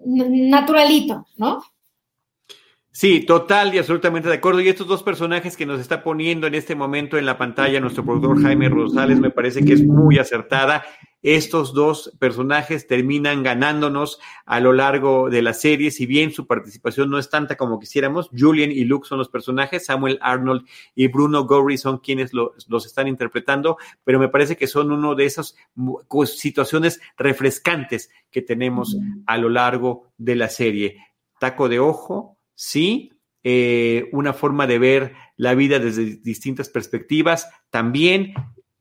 [0.06, 1.62] naturalito, ¿no?
[2.94, 4.60] Sí, total y absolutamente de acuerdo.
[4.60, 8.04] Y estos dos personajes que nos está poniendo en este momento en la pantalla nuestro
[8.04, 10.84] productor Jaime Rosales me parece que es muy acertada.
[11.24, 17.12] Estos dos personajes terminan ganándonos a lo largo de la serie, si bien su participación
[17.12, 18.30] no es tanta como quisiéramos.
[18.36, 20.66] Julian y Luke son los personajes, Samuel Arnold
[20.96, 25.26] y Bruno Gorry son quienes los están interpretando, pero me parece que son uno de
[25.26, 25.56] esas
[26.26, 28.98] situaciones refrescantes que tenemos
[29.28, 30.98] a lo largo de la serie.
[31.40, 33.12] Taco de ojo, sí,
[33.44, 38.34] eh, una forma de ver la vida desde distintas perspectivas, también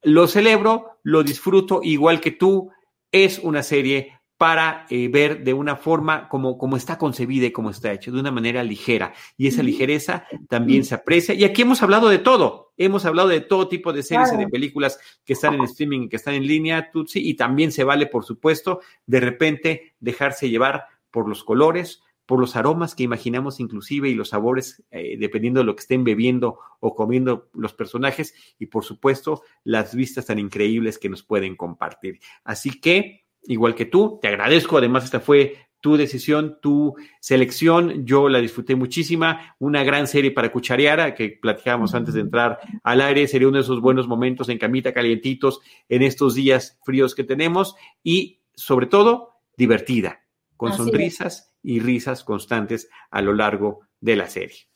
[0.02, 2.70] lo celebro, lo disfruto igual que tú,
[3.12, 7.68] es una serie para eh, ver de una forma como, como está concebida y como
[7.68, 9.12] está hecha, de una manera ligera.
[9.36, 11.34] Y esa ligereza también se aprecia.
[11.34, 12.72] Y aquí hemos hablado de todo.
[12.78, 16.16] Hemos hablado de todo tipo de series y de películas que están en streaming que
[16.16, 21.28] están en línea, Tutsi, y también se vale, por supuesto, de repente dejarse llevar por
[21.28, 25.74] los colores, por los aromas que imaginamos inclusive y los sabores, eh, dependiendo de lo
[25.74, 31.08] que estén bebiendo o comiendo los personajes y por supuesto las vistas tan increíbles que
[31.08, 32.20] nos pueden compartir.
[32.44, 38.28] Así que, igual que tú, te agradezco, además esta fue tu decisión, tu selección, yo
[38.28, 43.26] la disfruté muchísima, una gran serie para cucharear, que platicábamos antes de entrar al aire,
[43.26, 47.74] sería uno de esos buenos momentos en camita calientitos en estos días fríos que tenemos
[48.04, 50.20] y sobre todo divertida,
[50.56, 54.68] con sonrisas y risas constantes a lo largo de la serie.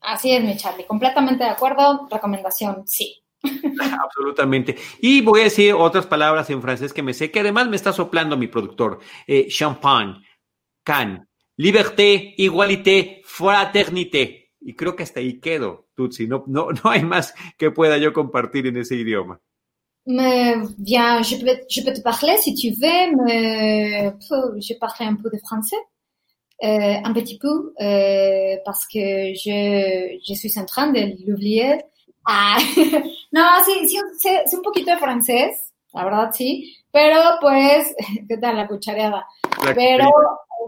[0.00, 2.08] Así es, mi Charlie, completamente de acuerdo.
[2.10, 3.22] Recomendación, sí.
[4.04, 4.76] Absolutamente.
[5.00, 7.92] Y voy a decir otras palabras en francés que me sé, que además me está
[7.92, 8.98] soplando mi productor.
[9.26, 10.22] Eh, champagne,
[10.82, 14.52] can, liberté, igualité, fraternité.
[14.60, 16.26] Y creo que hasta ahí quedo, Tutsi.
[16.26, 19.40] No, no, no hay más que pueda yo compartir en ese idioma.
[20.04, 24.12] Mais bien, je peux, je peux te parler si tu veux, mais
[24.60, 25.76] je parle un peu de français.
[26.62, 31.80] Euh, un petit peu euh, parce que je, je suis en train de l'oublier.
[32.24, 32.56] Ah,
[33.32, 37.92] no, sí, sí, sí, un poquito de francés, la verdad sí, pero pues,
[38.28, 39.26] ¿qué tal la cuchareada?
[39.74, 40.08] pero,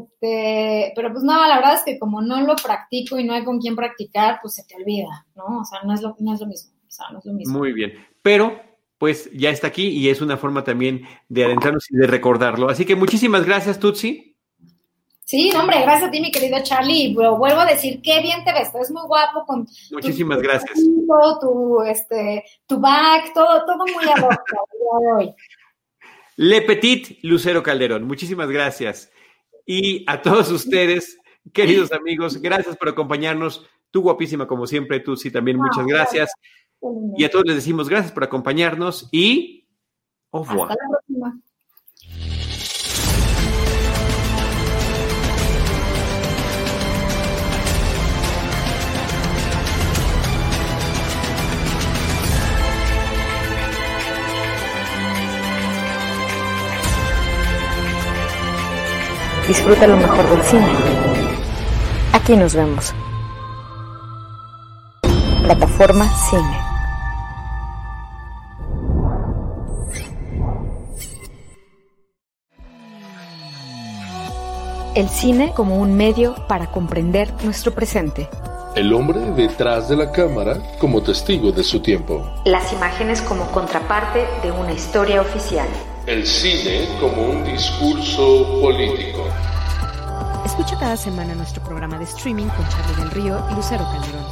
[0.00, 3.44] este, pero pues no, la verdad es que como no lo practico y no hay
[3.44, 5.60] con quién practicar, pues se te olvida, ¿no?
[5.60, 7.56] O sea, no es lo, no es lo mismo, o sea, no es lo mismo.
[7.56, 8.60] Muy bien, pero
[8.98, 12.68] pues ya está aquí y es una forma también de adentrarnos y de recordarlo.
[12.68, 14.33] Así que muchísimas gracias, Tutsi.
[15.34, 17.12] Sí, hombre, gracias a ti, mi querido Charlie.
[17.12, 20.78] Vuelvo a decir, qué bien te ves, es muy guapo con Muchísimas gracias.
[21.40, 24.04] Tu, este, tu back, todo, todo muy
[25.18, 25.34] hoy.
[26.36, 29.10] Le Petit Lucero Calderón, muchísimas gracias.
[29.66, 31.18] Y a todos ustedes,
[31.52, 33.66] queridos amigos, gracias por acompañarnos.
[33.90, 36.30] Tú guapísima como siempre, tú sí también, muchas gracias.
[37.16, 39.66] Y a todos les decimos gracias por acompañarnos y
[40.30, 40.70] au revoir.
[40.70, 41.40] Hasta la próxima.
[59.46, 60.66] Disfruta lo mejor del cine.
[62.14, 62.94] Aquí nos vemos.
[65.42, 66.58] Plataforma Cine.
[74.94, 78.30] El cine como un medio para comprender nuestro presente.
[78.74, 82.26] El hombre detrás de la cámara como testigo de su tiempo.
[82.46, 85.68] Las imágenes como contraparte de una historia oficial.
[86.06, 89.13] El cine como un discurso político.
[90.44, 94.24] Escucha cada semana nuestro programa de streaming con Charlie del Río y Lucero Calderón.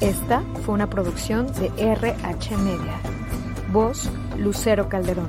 [0.00, 2.98] Esta fue una producción de RH Media.
[3.72, 4.08] Voz,
[4.38, 5.28] Lucero Calderón.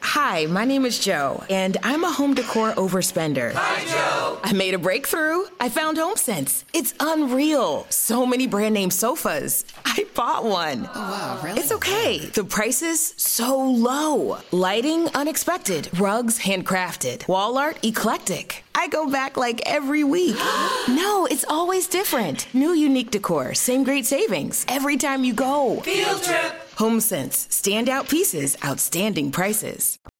[0.00, 3.52] Hi, my name is Joe, and I'm a home decor overspender.
[3.54, 4.38] Hi, Joe.
[4.42, 5.44] I made a breakthrough.
[5.60, 6.64] I found HomeSense.
[6.72, 7.86] It's unreal.
[7.90, 9.64] So many brand name sofas.
[9.84, 10.88] I bought one.
[10.94, 11.60] Oh, wow, really?
[11.60, 12.18] It's okay.
[12.26, 14.38] The prices so low.
[14.52, 15.90] Lighting unexpected.
[15.98, 17.26] Rugs handcrafted.
[17.28, 18.64] Wall art eclectic.
[18.74, 20.36] I go back like every week.
[20.88, 22.46] no, it's always different.
[22.54, 25.80] New unique decor, same great savings every time you go.
[25.80, 26.67] Field trip.
[26.78, 29.98] HomeSense, standout pieces, outstanding prices.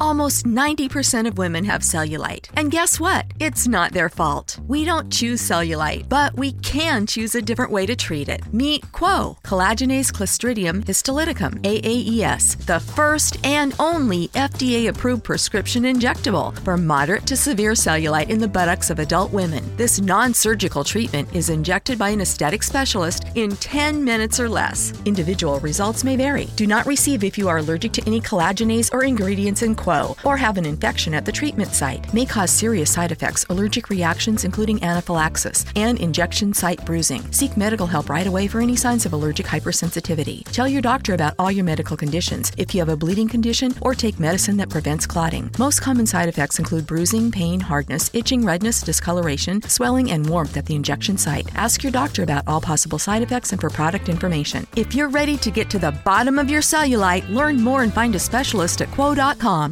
[0.00, 2.48] Almost 90% of women have cellulite.
[2.56, 3.26] And guess what?
[3.38, 4.58] It's not their fault.
[4.66, 8.40] We don't choose cellulite, but we can choose a different way to treat it.
[8.52, 16.76] Meet Quo, collagenase clostridium histolyticum, AAES, the first and only FDA approved prescription injectable for
[16.76, 19.64] moderate to severe cellulite in the buttocks of adult women.
[19.76, 24.92] This non surgical treatment is injected by an aesthetic specialist in 10 minutes or less.
[25.04, 26.46] Individual results may vary.
[26.56, 30.36] Do not receive if you are allergic to any collagenase or ingredients in Quo or
[30.36, 32.12] have an infection at the treatment site.
[32.12, 37.22] May cause serious side effects, allergic reactions, including anaphylaxis, and injection site bruising.
[37.32, 40.44] Seek medical help right away for any signs of allergic hypersensitivity.
[40.52, 43.94] Tell your doctor about all your medical conditions if you have a bleeding condition or
[43.94, 45.50] take medicine that prevents clotting.
[45.58, 50.66] Most common side effects include bruising, pain, hardness, itching, redness, discoloration, swelling, and warmth at
[50.66, 51.48] the injection site.
[51.54, 54.66] Ask your doctor about all possible side effects and for product information.
[54.76, 58.14] If you're ready to get to the bottom of your cellulite, learn more and find
[58.14, 59.63] a specialist at quo.com.